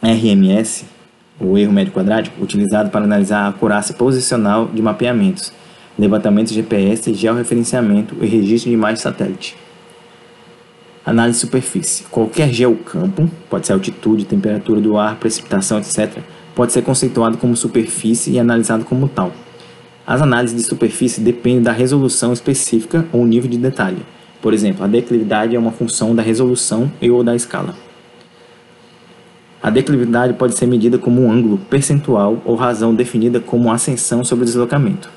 RMS, 0.01 0.85
o 1.41 1.59
erro 1.59 1.73
médio 1.73 1.93
quadrático, 1.93 2.41
utilizado 2.41 2.91
para 2.91 3.05
analisar 3.05 3.41
a 3.41 3.49
acurácia 3.49 3.93
posicional 3.93 4.69
de 4.73 4.81
mapeamentos, 4.81 5.53
levantamento 5.99 6.53
GPS, 6.53 7.13
georreferenciamento 7.13 8.15
e 8.23 8.27
registro 8.27 8.71
de 8.71 8.75
imagem 8.75 8.99
satélite. 8.99 9.57
Análise 11.05 11.41
de 11.41 11.47
superfície. 11.47 12.05
Qualquer 12.05 12.53
geocampo, 12.53 13.29
pode 13.51 13.67
ser 13.67 13.73
altitude, 13.73 14.27
temperatura 14.27 14.81
do 14.81 14.97
ar, 14.97 15.17
precipitação, 15.17 15.81
etc., 15.81 16.21
pode 16.55 16.73
ser 16.73 16.83
conceituado 16.83 17.37
como 17.37 17.57
superfície 17.57 18.35
e 18.35 18.39
analisado 18.39 18.85
como 18.85 19.09
tal. 19.09 19.33
As 20.07 20.23
análises 20.23 20.57
de 20.57 20.63
superfície 20.63 21.21
dependem 21.21 21.63
da 21.63 21.73
resolução 21.73 22.33
específica 22.33 23.05
ou 23.13 23.27
nível 23.27 23.51
de 23.51 23.59
detalhe. 23.59 24.07
Por 24.41 24.55
exemplo, 24.55 24.85
a 24.85 24.87
declividade 24.87 25.57
é 25.57 25.59
uma 25.59 25.73
função 25.73 26.15
da 26.15 26.23
resolução 26.23 26.91
e 27.01 27.11
ou 27.11 27.25
da 27.25 27.35
escala. 27.35 27.75
A 29.63 29.71
declividade 29.71 30.35
pode 30.35 30.55
ser 30.55 30.67
medida 30.67 30.99
como 30.99 31.23
um 31.23 31.33
ângulo 31.33 31.59
percentual 31.69 32.41
ou 32.45 32.55
razão 32.55 32.95
definida 32.95 33.41
como 33.41 33.73
ascensão 33.73 34.23
sobre 34.23 34.45
o 34.45 34.47
deslocamento. 34.47 35.11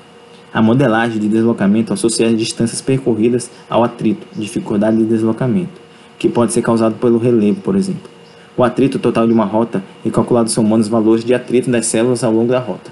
A 0.52 0.60
modelagem 0.60 1.20
de 1.20 1.28
deslocamento 1.28 1.92
associa 1.92 2.26
as 2.26 2.36
distâncias 2.36 2.80
percorridas 2.80 3.48
ao 3.68 3.84
atrito, 3.84 4.26
dificuldade 4.34 4.96
de 4.96 5.04
deslocamento, 5.04 5.80
que 6.18 6.28
pode 6.28 6.52
ser 6.52 6.62
causado 6.62 6.96
pelo 6.96 7.18
relevo, 7.18 7.60
por 7.60 7.76
exemplo. 7.76 8.10
O 8.56 8.64
atrito 8.64 8.98
total 8.98 9.28
de 9.28 9.32
uma 9.32 9.44
rota 9.44 9.84
é 10.04 10.10
calculado 10.10 10.50
somando 10.50 10.82
os 10.82 10.88
valores 10.88 11.24
de 11.24 11.32
atrito 11.32 11.70
das 11.70 11.86
células 11.86 12.24
ao 12.24 12.32
longo 12.32 12.50
da 12.50 12.58
rota. 12.58 12.90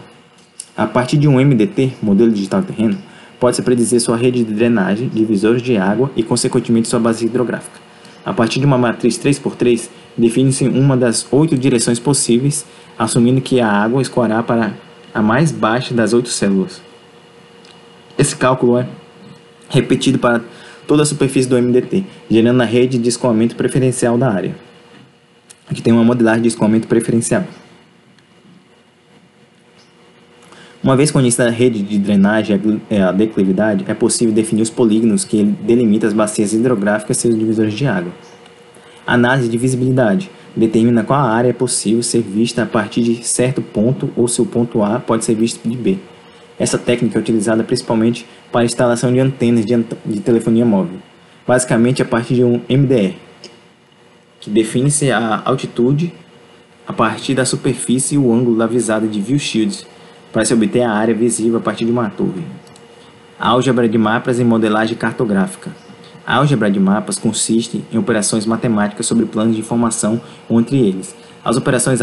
A 0.77 0.87
partir 0.87 1.17
de 1.17 1.27
um 1.27 1.45
MDT, 1.45 1.95
modelo 2.01 2.31
digital 2.31 2.63
terreno, 2.63 2.97
pode-se 3.39 3.63
predizer 3.63 4.01
sua 4.01 4.17
rede 4.17 4.45
de 4.45 4.53
drenagem, 4.53 5.09
divisores 5.09 5.63
de 5.63 5.77
água 5.77 6.11
e, 6.17 6.23
consequentemente, 6.23 6.89
sua 6.89 6.99
base 6.99 7.27
hidrográfica. 7.27 7.79
A 8.25 8.33
partir 8.33 8.61
de 8.61 8.67
uma 8.67 8.77
matriz 8.77 9.19
3x3, 9.19 9.89
define-se 10.17 10.65
uma 10.69 10.97
das 10.97 11.27
oito 11.31 11.57
direções 11.57 11.99
possíveis, 11.99 12.67
assumindo 12.99 13.41
que 13.41 13.61
a 13.61 13.71
água 13.71 14.03
escoará 14.03 14.43
para 14.43 14.75
a 15.15 15.23
mais 15.23 15.53
baixa 15.53 15.95
das 15.95 16.13
oito 16.13 16.29
células. 16.29 16.83
Esse 18.19 18.35
cálculo 18.37 18.79
é 18.79 18.89
repetido 19.69 20.19
para 20.19 20.43
toda 20.87 21.03
a 21.03 21.07
superfície 21.07 21.49
do 21.49 21.57
MDT, 21.57 22.05
gerando 22.31 22.61
a 22.63 22.65
rede 22.65 22.99
de 22.99 23.09
escoamento 23.09 23.55
preferencial 23.55 24.19
da 24.19 24.31
área. 24.31 24.55
Aqui 25.71 25.83
tem 25.83 25.93
uma 25.93 26.05
modelagem 26.05 26.43
de 26.43 26.49
escoamento 26.49 26.89
preferencial. 26.89 27.45
Uma 30.83 30.97
vez 30.97 31.11
conhecida 31.11 31.49
a 31.49 31.51
rede 31.51 31.83
de 31.83 31.99
drenagem 31.99 32.81
e 32.89 32.97
a 32.97 33.11
declividade, 33.11 33.85
é 33.89 33.95
possível 33.95 34.33
definir 34.33 34.63
os 34.63 34.71
polígonos 34.71 35.25
que 35.25 35.43
delimitam 35.43 36.07
as 36.07 36.15
bacias 36.15 36.53
hidrográficas 36.53 37.17
e 37.17 37.21
seus 37.21 37.37
divisores 37.37 37.75
de 37.75 37.85
água. 37.85 38.13
Análise 39.05 39.49
de 39.49 39.59
visibilidade. 39.59 40.31
Determina 40.55 41.03
qual 41.03 41.21
área 41.21 41.51
é 41.51 41.53
possível 41.53 42.03
ser 42.03 42.23
vista 42.23 42.63
a 42.63 42.67
partir 42.67 43.03
de 43.03 43.25
certo 43.25 43.61
ponto 43.61 44.11
ou 44.17 44.29
se 44.29 44.41
o 44.41 44.47
ponto 44.47 44.83
A 44.83 45.01
pode 45.01 45.25
ser 45.25 45.35
visto 45.35 45.69
de 45.69 45.77
B. 45.77 45.99
Essa 46.59 46.79
técnica 46.79 47.19
é 47.19 47.21
utilizada 47.21 47.63
principalmente 47.65 48.27
para 48.51 48.63
a 48.63 48.65
instalação 48.65 49.13
de 49.13 49.19
antenas 49.19 49.65
de, 49.65 49.77
de 50.07 50.21
telefonia 50.21 50.65
móvel, 50.65 50.99
basicamente 51.47 52.03
a 52.03 52.05
partir 52.05 52.35
de 52.35 52.45
um 52.45 52.61
MDR, 52.69 53.15
que 54.41 54.51
define-se 54.51 55.11
a 55.11 55.43
altitude 55.45 56.13
a 56.87 56.93
partir 56.93 57.35
da 57.35 57.45
superfície 57.45 58.15
e 58.15 58.19
o 58.19 58.33
ângulo 58.33 58.57
da 58.57 58.67
visada 58.67 59.07
de 59.07 59.21
view 59.21 59.39
shields, 59.39 59.87
para 60.33 60.45
se 60.45 60.55
obter 60.55 60.83
a 60.83 60.93
área 60.93 61.15
visível 61.15 61.59
a 61.59 61.63
partir 61.63 61.85
de 61.85 61.91
uma 61.91 62.11
torre. 62.11 62.45
Álgebra 63.39 63.89
de 63.89 63.97
mapas 63.97 64.39
e 64.39 64.45
modelagem 64.45 64.97
cartográfica. 64.97 65.71
A 66.27 66.37
álgebra 66.37 66.71
de 66.71 66.79
mapas 66.79 67.19
consiste 67.19 67.83
em 67.91 67.97
operações 67.97 68.45
matemáticas 68.45 69.07
sobre 69.07 69.25
planos 69.25 69.55
de 69.55 69.61
informação 69.61 70.21
ou 70.49 70.61
entre 70.61 70.77
eles. 70.77 71.15
As 71.45 71.57
operações 71.57 72.01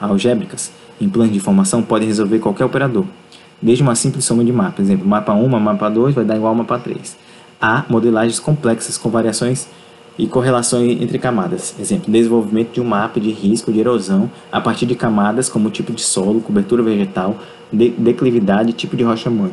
algébricas 0.00 0.70
em 1.00 1.08
planos 1.08 1.32
de 1.32 1.38
informação 1.38 1.82
podem 1.82 2.06
resolver 2.06 2.38
qualquer 2.38 2.64
operador, 2.64 3.04
desde 3.60 3.82
uma 3.82 3.94
simples 3.94 4.24
soma 4.24 4.44
de 4.44 4.52
mapas. 4.52 4.74
Por 4.76 4.82
exemplo, 4.82 5.06
mapa 5.08 5.32
1 5.32 5.48
mapa 5.48 5.88
2 5.88 6.14
vai 6.14 6.24
dar 6.24 6.36
igual 6.36 6.52
a 6.52 6.56
mapa 6.56 6.78
3. 6.78 7.16
Há 7.60 7.84
modelagens 7.88 8.38
complexas 8.38 8.96
com 8.96 9.10
variações 9.10 9.66
e 10.18 10.26
correlações 10.26 11.00
entre 11.00 11.18
camadas. 11.18 11.74
Exemplo, 11.78 12.10
desenvolvimento 12.10 12.72
de 12.72 12.80
um 12.80 12.84
mapa 12.84 13.20
de 13.20 13.30
risco 13.30 13.72
de 13.72 13.80
erosão 13.80 14.30
a 14.50 14.60
partir 14.60 14.86
de 14.86 14.94
camadas 14.94 15.48
como 15.48 15.70
tipo 15.70 15.92
de 15.92 16.02
solo, 16.02 16.40
cobertura 16.40 16.82
vegetal, 16.82 17.36
de 17.72 17.90
declividade 17.90 18.70
e 18.70 18.72
tipo 18.72 18.96
de 18.96 19.04
rocha 19.04 19.28
mãe. 19.28 19.52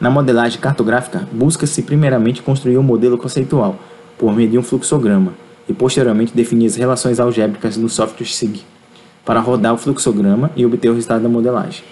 Na 0.00 0.10
modelagem 0.10 0.60
cartográfica, 0.60 1.26
busca-se 1.32 1.82
primeiramente 1.82 2.42
construir 2.42 2.78
um 2.78 2.82
modelo 2.82 3.18
conceitual 3.18 3.76
por 4.16 4.34
meio 4.34 4.48
de 4.48 4.58
um 4.58 4.62
fluxograma 4.62 5.32
e 5.68 5.72
posteriormente 5.72 6.32
definir 6.34 6.66
as 6.66 6.76
relações 6.76 7.18
algébricas 7.18 7.76
no 7.76 7.88
software 7.88 8.26
SIG 8.26 8.62
para 9.24 9.40
rodar 9.40 9.74
o 9.74 9.78
fluxograma 9.78 10.50
e 10.56 10.64
obter 10.64 10.88
o 10.88 10.94
resultado 10.94 11.22
da 11.22 11.28
modelagem. 11.28 11.82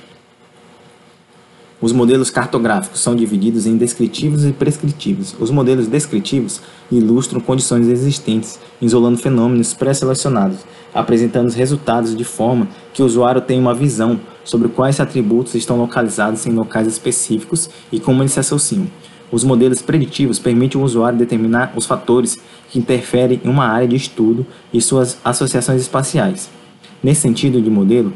Os 1.78 1.92
modelos 1.92 2.30
cartográficos 2.30 3.00
são 3.00 3.14
divididos 3.14 3.66
em 3.66 3.76
descritivos 3.76 4.46
e 4.46 4.52
prescritivos. 4.52 5.36
Os 5.38 5.50
modelos 5.50 5.86
descritivos 5.86 6.62
ilustram 6.90 7.38
condições 7.38 7.86
existentes, 7.88 8.58
isolando 8.80 9.18
fenômenos 9.18 9.74
pré-selecionados, 9.74 10.60
apresentando 10.94 11.48
os 11.48 11.54
resultados 11.54 12.16
de 12.16 12.24
forma 12.24 12.66
que 12.94 13.02
o 13.02 13.04
usuário 13.04 13.42
tenha 13.42 13.60
uma 13.60 13.74
visão 13.74 14.18
sobre 14.42 14.68
quais 14.68 15.00
atributos 15.00 15.54
estão 15.54 15.76
localizados 15.76 16.46
em 16.46 16.52
locais 16.52 16.86
específicos 16.86 17.68
e 17.92 18.00
como 18.00 18.22
eles 18.22 18.32
se 18.32 18.40
associam. 18.40 18.86
Os 19.30 19.44
modelos 19.44 19.82
preditivos 19.82 20.38
permitem 20.38 20.80
ao 20.80 20.86
usuário 20.86 21.18
determinar 21.18 21.74
os 21.76 21.84
fatores 21.84 22.38
que 22.70 22.78
interferem 22.78 23.38
em 23.44 23.50
uma 23.50 23.66
área 23.66 23.86
de 23.86 23.96
estudo 23.96 24.46
e 24.72 24.80
suas 24.80 25.18
associações 25.22 25.82
espaciais. 25.82 26.48
Nesse 27.02 27.20
sentido 27.20 27.60
de 27.60 27.68
modelo, 27.68 28.14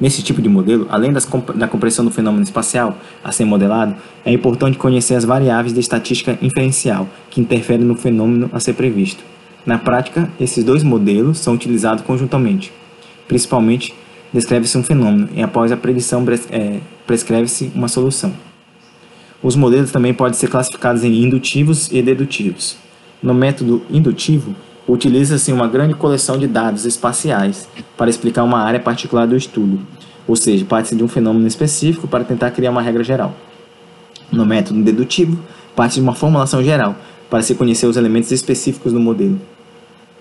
Nesse 0.00 0.22
tipo 0.22 0.40
de 0.40 0.48
modelo, 0.48 0.86
além 0.90 1.12
das, 1.12 1.28
da 1.56 1.66
compreensão 1.66 2.04
do 2.04 2.10
fenômeno 2.10 2.44
espacial 2.44 2.96
a 3.22 3.32
ser 3.32 3.44
modelado, 3.44 3.96
é 4.24 4.32
importante 4.32 4.78
conhecer 4.78 5.14
as 5.14 5.24
variáveis 5.24 5.74
de 5.74 5.80
estatística 5.80 6.38
inferencial 6.40 7.08
que 7.30 7.40
interferem 7.40 7.84
no 7.84 7.96
fenômeno 7.96 8.48
a 8.52 8.60
ser 8.60 8.74
previsto. 8.74 9.24
Na 9.66 9.76
prática, 9.76 10.30
esses 10.40 10.62
dois 10.62 10.84
modelos 10.84 11.38
são 11.38 11.54
utilizados 11.54 12.04
conjuntamente. 12.04 12.72
Principalmente, 13.26 13.92
descreve-se 14.32 14.78
um 14.78 14.84
fenômeno 14.84 15.28
e 15.34 15.42
após 15.42 15.72
a 15.72 15.76
predição 15.76 16.24
é, 16.50 16.78
prescreve-se 17.06 17.72
uma 17.74 17.88
solução. 17.88 18.32
Os 19.42 19.56
modelos 19.56 19.90
também 19.90 20.14
podem 20.14 20.34
ser 20.34 20.48
classificados 20.48 21.02
em 21.02 21.22
indutivos 21.22 21.90
e 21.92 22.00
dedutivos. 22.02 22.76
No 23.20 23.34
método 23.34 23.82
indutivo, 23.90 24.54
utiliza-se 24.88 25.52
uma 25.52 25.68
grande 25.68 25.94
coleção 25.94 26.38
de 26.38 26.46
dados 26.46 26.86
espaciais 26.86 27.68
para 27.96 28.08
explicar 28.08 28.42
uma 28.42 28.60
área 28.60 28.80
particular 28.80 29.26
do 29.26 29.36
estudo, 29.36 29.80
ou 30.26 30.34
seja, 30.34 30.64
parte-se 30.64 30.96
de 30.96 31.04
um 31.04 31.08
fenômeno 31.08 31.46
específico 31.46 32.08
para 32.08 32.24
tentar 32.24 32.50
criar 32.52 32.70
uma 32.70 32.80
regra 32.80 33.04
geral. 33.04 33.34
No 34.32 34.46
método 34.46 34.82
dedutivo, 34.82 35.38
parte 35.76 35.96
de 35.96 36.00
uma 36.00 36.14
formulação 36.14 36.62
geral 36.62 36.96
para 37.28 37.42
se 37.42 37.54
conhecer 37.54 37.86
os 37.86 37.98
elementos 37.98 38.32
específicos 38.32 38.92
do 38.92 38.98
modelo. 38.98 39.38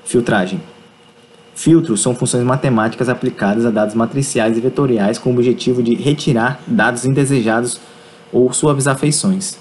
Filtragem. 0.04 0.62
Filtros 1.56 2.02
são 2.02 2.14
funções 2.14 2.44
matemáticas 2.44 3.10
aplicadas 3.10 3.66
a 3.66 3.72
dados 3.72 3.96
matriciais 3.96 4.58
e 4.58 4.62
vetoriais 4.62 5.18
com 5.18 5.30
o 5.30 5.34
objetivo 5.34 5.82
de 5.82 5.96
retirar 5.96 6.60
dados 6.68 7.06
indesejados 7.06 7.80
ou 8.32 8.52
suavizar 8.54 8.98
feições. 8.98 9.58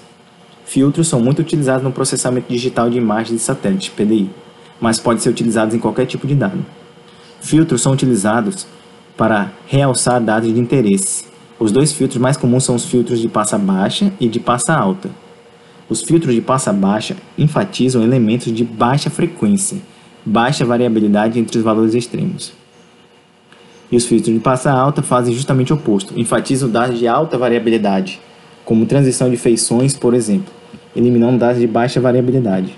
Filtros 0.65 1.07
são 1.07 1.19
muito 1.21 1.39
utilizados 1.39 1.83
no 1.83 1.91
processamento 1.91 2.51
digital 2.51 2.89
de 2.89 2.97
imagens 2.97 3.39
de 3.39 3.43
satélite, 3.43 3.91
PDI 3.91 4.29
mas 4.79 4.99
pode 4.99 5.21
ser 5.21 5.29
utilizados 5.29 5.73
em 5.73 5.79
qualquer 5.79 6.05
tipo 6.05 6.27
de 6.27 6.35
dado. 6.35 6.65
Filtros 7.41 7.81
são 7.81 7.93
utilizados 7.93 8.67
para 9.15 9.51
realçar 9.67 10.21
dados 10.21 10.53
de 10.53 10.59
interesse. 10.59 11.25
Os 11.59 11.71
dois 11.71 11.91
filtros 11.91 12.21
mais 12.21 12.37
comuns 12.37 12.63
são 12.63 12.75
os 12.75 12.85
filtros 12.85 13.19
de 13.19 13.27
passa 13.27 13.57
baixa 13.57 14.11
e 14.19 14.27
de 14.27 14.39
passa 14.39 14.75
alta. 14.75 15.09
Os 15.89 16.01
filtros 16.01 16.35
de 16.35 16.41
passa 16.41 16.71
baixa 16.71 17.15
enfatizam 17.37 18.03
elementos 18.03 18.53
de 18.53 18.63
baixa 18.63 19.09
frequência, 19.09 19.77
baixa 20.25 20.65
variabilidade 20.65 21.39
entre 21.39 21.57
os 21.57 21.63
valores 21.63 21.95
extremos. 21.95 22.51
E 23.89 23.95
os 23.95 24.05
filtros 24.05 24.33
de 24.33 24.39
passa 24.39 24.71
alta 24.71 25.01
fazem 25.01 25.33
justamente 25.33 25.71
o 25.71 25.77
oposto, 25.77 26.19
enfatizam 26.19 26.69
dados 26.69 26.99
de 26.99 27.07
alta 27.07 27.37
variabilidade, 27.37 28.19
como 28.65 28.85
transição 28.85 29.29
de 29.29 29.37
feições, 29.37 29.95
por 29.95 30.13
exemplo, 30.13 30.53
eliminando 30.93 31.37
dados 31.37 31.61
de 31.61 31.67
baixa 31.67 32.01
variabilidade. 32.01 32.75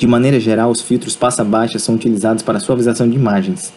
De 0.00 0.06
maneira 0.06 0.40
geral, 0.40 0.70
os 0.70 0.80
filtros 0.80 1.14
passa-baixa 1.14 1.78
são 1.78 1.94
utilizados 1.94 2.42
para 2.42 2.58
suavização 2.58 3.06
de 3.06 3.16
imagens, 3.16 3.70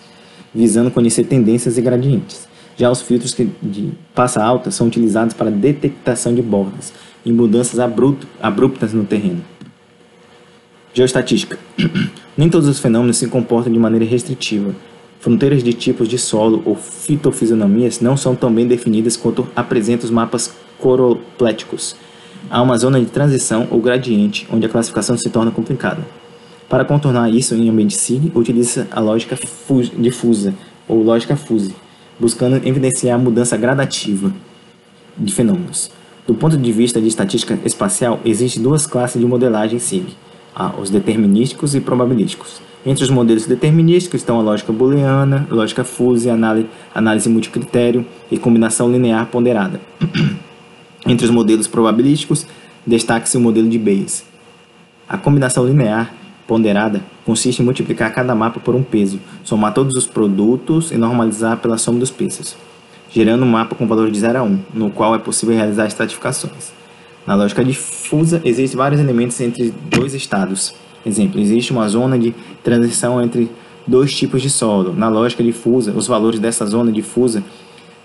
visando 0.55 0.89
conhecer 0.89 1.25
tendências 1.25 1.77
e 1.77 1.81
gradientes. 1.81 2.47
Já 2.77 2.89
os 2.89 3.01
filtros 3.01 3.35
de 3.61 3.91
passa-alta 4.15 4.71
são 4.71 4.87
utilizados 4.87 5.33
para 5.33 5.51
detectação 5.51 6.33
de 6.33 6.41
bordas 6.41 6.93
e 7.25 7.31
mudanças 7.33 7.77
abruptas 7.77 8.93
no 8.93 9.03
terreno. 9.03 9.43
Geoestatística. 10.93 11.59
Nem 12.37 12.49
todos 12.49 12.69
os 12.69 12.79
fenômenos 12.79 13.17
se 13.17 13.27
comportam 13.27 13.73
de 13.73 13.77
maneira 13.77 14.05
restritiva. 14.05 14.73
Fronteiras 15.19 15.61
de 15.61 15.73
tipos 15.73 16.07
de 16.07 16.17
solo 16.17 16.63
ou 16.63 16.73
fitofisionomias 16.73 17.99
não 17.99 18.15
são 18.15 18.33
tão 18.33 18.49
bem 18.49 18.65
definidas 18.65 19.17
quanto 19.17 19.45
apresentam 19.53 20.05
os 20.05 20.11
mapas 20.11 20.55
coropléticos, 20.79 21.97
há 22.49 22.61
uma 22.61 22.77
zona 22.77 22.99
de 22.99 23.05
transição 23.07 23.67
ou 23.69 23.81
gradiente 23.81 24.47
onde 24.51 24.65
a 24.65 24.69
classificação 24.69 25.17
se 25.17 25.29
torna 25.29 25.51
complicada. 25.51 26.05
Para 26.69 26.85
contornar 26.85 27.29
isso 27.29 27.53
em 27.55 27.69
ambiente 27.69 27.95
SIG, 27.95 28.31
utiliza 28.33 28.87
a 28.91 28.99
lógica 28.99 29.37
difusa 29.97 30.53
ou 30.87 31.03
lógica 31.03 31.35
fuse, 31.35 31.75
buscando 32.19 32.55
evidenciar 32.67 33.15
a 33.15 33.21
mudança 33.21 33.55
gradativa 33.55 34.33
de 35.17 35.33
fenômenos. 35.33 35.91
Do 36.25 36.33
ponto 36.33 36.57
de 36.57 36.71
vista 36.71 37.01
de 37.01 37.07
estatística 37.07 37.59
espacial, 37.65 38.19
existem 38.23 38.63
duas 38.63 38.87
classes 38.87 39.19
de 39.19 39.27
modelagem 39.27 39.77
SIG, 39.77 40.15
os 40.81 40.89
determinísticos 40.89 41.75
e 41.75 41.81
probabilísticos. 41.81 42.61
Entre 42.85 43.03
os 43.03 43.09
modelos 43.09 43.45
determinísticos 43.45 44.21
estão 44.21 44.39
a 44.39 44.43
lógica 44.43 44.73
booleana, 44.73 45.47
lógica 45.49 45.83
fuse, 45.83 46.29
análise, 46.29 46.67
análise 46.93 47.29
multicritério 47.29 48.05
e 48.29 48.37
combinação 48.37 48.91
linear 48.91 49.27
ponderada. 49.27 49.79
Entre 51.05 51.25
os 51.25 51.31
modelos 51.31 51.67
probabilísticos, 51.67 52.45
destaca-se 52.87 53.37
o 53.37 53.41
modelo 53.41 53.67
de 53.67 53.77
Bayes. 53.77 54.25
A 55.07 55.17
combinação 55.17 55.65
linear 55.65 56.13
ponderada 56.47 57.01
consiste 57.25 57.61
em 57.61 57.65
multiplicar 57.65 58.13
cada 58.13 58.33
mapa 58.33 58.59
por 58.59 58.73
um 58.73 58.83
peso, 58.83 59.19
somar 59.43 59.73
todos 59.73 59.95
os 59.95 60.05
produtos 60.05 60.91
e 60.91 60.97
normalizar 60.97 61.57
pela 61.57 61.77
soma 61.77 61.99
dos 61.99 62.11
pesos, 62.11 62.55
gerando 63.09 63.43
um 63.43 63.49
mapa 63.49 63.75
com 63.75 63.85
valor 63.87 64.09
de 64.09 64.19
0 64.19 64.39
a 64.39 64.43
1, 64.43 64.59
no 64.73 64.89
qual 64.91 65.13
é 65.15 65.19
possível 65.19 65.55
realizar 65.55 65.87
estratificações. 65.87 66.71
Na 67.27 67.35
lógica 67.35 67.63
difusa, 67.63 68.41
existem 68.43 68.77
vários 68.77 68.99
elementos 68.99 69.39
entre 69.39 69.73
dois 69.89 70.13
estados. 70.13 70.73
Exemplo, 71.05 71.39
existe 71.39 71.71
uma 71.71 71.87
zona 71.87 72.17
de 72.17 72.33
transição 72.63 73.21
entre 73.21 73.49
dois 73.85 74.13
tipos 74.15 74.41
de 74.41 74.49
solo. 74.49 74.93
Na 74.93 75.09
lógica 75.09 75.43
difusa, 75.43 75.91
os 75.91 76.07
valores 76.07 76.39
dessa 76.39 76.65
zona 76.65 76.91
difusa 76.91 77.43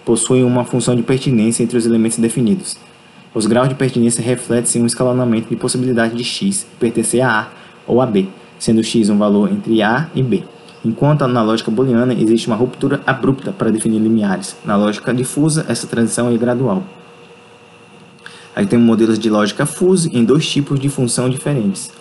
possuem 0.04 0.44
uma 0.44 0.64
função 0.64 0.96
de 0.96 1.02
pertinência 1.02 1.62
entre 1.62 1.76
os 1.76 1.86
elementos 1.86 2.18
definidos. 2.18 2.76
Os 3.38 3.46
graus 3.46 3.68
de 3.68 3.76
pertinência 3.76 4.20
refletem 4.20 4.82
um 4.82 4.86
escalonamento 4.86 5.48
de 5.48 5.54
possibilidade 5.54 6.16
de 6.16 6.24
x 6.24 6.66
pertencer 6.80 7.20
a 7.20 7.42
A 7.42 7.46
ou 7.86 8.02
a 8.02 8.06
B, 8.06 8.26
sendo 8.58 8.82
x 8.82 9.08
um 9.10 9.16
valor 9.16 9.48
entre 9.48 9.80
A 9.80 10.08
e 10.12 10.24
B. 10.24 10.42
Enquanto 10.84 11.24
na 11.28 11.40
lógica 11.40 11.70
booleana 11.70 12.12
existe 12.12 12.48
uma 12.48 12.56
ruptura 12.56 13.00
abrupta 13.06 13.52
para 13.52 13.70
definir 13.70 14.00
limiares, 14.00 14.56
na 14.64 14.74
lógica 14.74 15.14
difusa 15.14 15.64
essa 15.68 15.86
transição 15.86 16.28
é 16.28 16.36
gradual. 16.36 16.82
Aí 18.56 18.66
temos 18.66 18.84
modelos 18.84 19.20
de 19.20 19.30
lógica 19.30 19.64
fuse 19.64 20.10
em 20.12 20.24
dois 20.24 20.44
tipos 20.50 20.80
de 20.80 20.88
função 20.88 21.30
diferentes. 21.30 21.92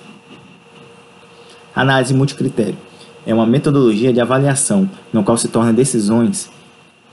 Análise 1.75 2.15
multicritério 2.15 2.77
é 3.27 3.33
uma 3.35 3.45
metodologia 3.45 4.11
de 4.11 4.19
avaliação 4.19 4.89
no 5.13 5.23
qual 5.23 5.37
se 5.37 5.49
torna 5.49 5.71
decisões 5.71 6.49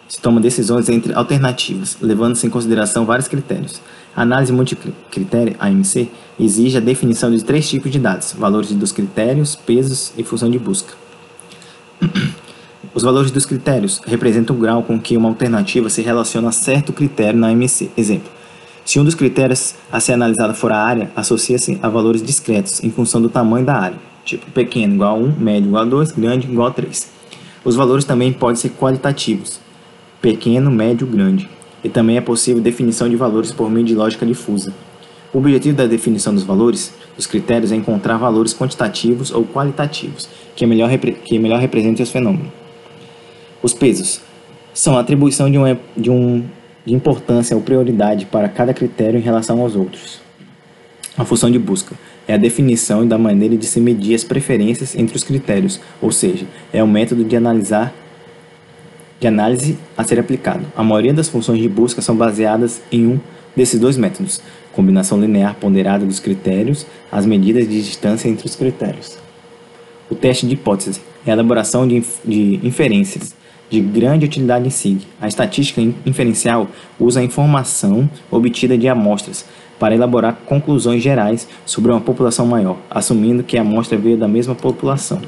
se 0.09 0.20
toma 0.20 0.41
decisões 0.41 0.89
entre 0.89 1.12
alternativas, 1.14 1.97
levando-se 2.01 2.47
em 2.47 2.51
consideração 2.51 3.05
vários 3.05 3.29
critérios. 3.29 3.81
A 4.17 4.23
análise 4.23 4.53
multicritério, 4.53 5.57
AMC, 5.59 6.09
exige 6.39 6.77
a 6.77 6.81
definição 6.81 7.31
de 7.31 7.43
três 7.43 7.69
tipos 7.69 7.91
de 7.91 7.99
dados: 7.99 8.35
valores 8.39 8.71
dos 8.73 8.93
critérios, 8.93 9.57
pesos 9.57 10.12
e 10.17 10.23
função 10.23 10.51
de 10.51 10.59
busca. 10.59 10.95
Os 12.95 13.03
valores 13.03 13.33
dos 13.33 13.45
critérios 13.45 14.01
representam 14.07 14.55
o 14.55 14.59
grau 14.59 14.83
com 14.83 15.01
que 15.01 15.17
uma 15.17 15.29
alternativa 15.29 15.91
se 15.91 16.01
relaciona 16.01 16.49
a 16.49 16.53
certo 16.53 16.93
critério 16.93 17.39
na 17.39 17.49
AMC. 17.49 17.91
Exemplo: 17.97 18.31
se 18.85 19.01
um 19.01 19.05
dos 19.05 19.15
critérios 19.15 19.75
a 19.91 19.99
ser 19.99 20.12
analisado 20.12 20.55
for 20.55 20.71
a 20.71 20.79
área, 20.79 21.11
associa-se 21.17 21.79
a 21.83 21.89
valores 21.89 22.23
discretos 22.23 22.85
em 22.85 22.91
função 22.91 23.21
do 23.21 23.29
tamanho 23.29 23.65
da 23.65 23.75
área, 23.75 23.99
tipo 24.25 24.49
pequeno 24.53 24.95
igual 24.95 25.17
a 25.17 25.19
1, 25.19 25.33
médio 25.39 25.69
igual 25.69 25.83
a 25.83 25.87
2, 25.87 26.12
grande 26.12 26.47
igual 26.47 26.69
a 26.69 26.71
3. 26.71 27.11
Os 27.65 27.75
valores 27.75 28.05
também 28.05 28.33
podem 28.33 28.57
ser 28.57 28.71
qualitativos, 28.71 29.59
pequeno, 30.21 30.71
médio, 30.71 31.07
grande. 31.07 31.49
E 31.85 31.89
também 31.91 32.16
é 32.16 32.20
possível 32.20 32.62
definição 32.62 33.09
de 33.09 33.14
valores 33.14 33.53
por 33.53 33.70
meio 33.70 33.85
de 33.85 33.95
lógica 33.95 34.24
difusa. 34.24 34.72
O 35.35 35.39
objetivo 35.39 35.76
da 35.76 35.87
definição 35.87 36.35
dos 36.35 36.43
valores, 36.43 36.95
dos 37.14 37.26
critérios, 37.26 37.70
é 37.70 37.76
encontrar 37.76 38.16
valores 38.16 38.55
quantitativos 38.55 39.30
ou 39.30 39.45
qualitativos, 39.45 40.28
que 40.57 40.64
melhor, 40.64 40.89
que 40.97 41.39
melhor 41.39 41.61
representem 41.61 42.03
os 42.03 42.11
fenômenos. 42.11 42.49
Os 43.62 43.74
pesos 43.74 44.20
são 44.72 44.97
a 44.97 45.01
atribuição 45.01 45.51
de, 45.51 45.59
um, 45.59 45.76
de, 45.97 46.11
um, 46.11 46.45
de 46.87 46.95
importância 46.95 47.57
ou 47.57 47.62
prioridade 47.62 48.26
para 48.26 48.49
cada 48.49 48.72
critério 48.72 49.18
em 49.18 49.22
relação 49.22 49.61
aos 49.61 49.76
outros. 49.76 50.20
A 51.16 51.24
função 51.24 51.51
de 51.51 51.59
busca 51.59 51.95
é 52.26 52.35
a 52.35 52.39
definição 52.39 53.07
da 53.07 53.18
maneira 53.18 53.57
de 53.57 53.66
se 53.66 53.80
medir 53.80 54.14
as 54.14 54.24
preferências 54.24 54.97
entre 54.97 55.16
os 55.16 55.22
critérios, 55.22 55.80
ou 56.01 56.11
seja, 56.11 56.47
é 56.72 56.82
o 56.82 56.89
método 56.89 57.24
de 57.24 57.37
analisar 57.37 57.95
de 59.21 59.27
análise 59.27 59.79
a 59.97 60.05
ser 60.05 60.19
aplicado. 60.19 60.67
A 60.77 60.83
maioria 60.83 61.15
das 61.15 61.29
funções 61.29 61.61
de 61.61 61.69
busca 61.69 62.03
são 62.03 62.17
baseadas 62.17 62.83
em 62.91 63.07
um 63.07 63.21
desses 63.55 63.79
dois 63.79 63.97
métodos, 63.97 64.41
combinação 64.73 65.21
linear 65.21 65.55
ponderada 65.55 66.05
dos 66.05 66.19
critérios, 66.19 66.87
as 67.11 67.25
medidas 67.25 67.69
de 67.69 67.83
distância 67.83 68.29
entre 68.29 68.47
os 68.47 68.57
critérios. 68.57 69.17
O 70.11 70.15
teste 70.15 70.47
de 70.47 70.55
hipótese 70.55 71.01
é 71.25 71.31
a 71.31 71.35
elaboração 71.35 71.87
de, 71.87 72.03
de 72.25 72.61
inferências 72.62 73.35
de 73.71 73.81
grande 73.81 74.27
utilidade 74.27 74.67
em 74.67 74.71
SIG. 74.71 75.07
A 75.21 75.27
estatística 75.27 75.81
inferencial 76.05 76.69
usa 76.99 77.21
a 77.21 77.25
informação 77.25 78.09
obtida 78.31 78.77
de 78.77 78.89
amostras 78.89 79.45
para 79.79 79.95
elaborar 79.95 80.39
conclusões 80.47 81.03
gerais 81.03 81.49
sobre 81.67 81.91
uma 81.91 82.01
população 82.01 82.47
maior, 82.47 82.77
assumindo 82.91 83.43
que 83.43 83.59
a 83.59 83.62
amostra 83.62 83.99
veio 83.99 84.17
da 84.17 84.29
mesma 84.29 84.55
população. 84.55 85.21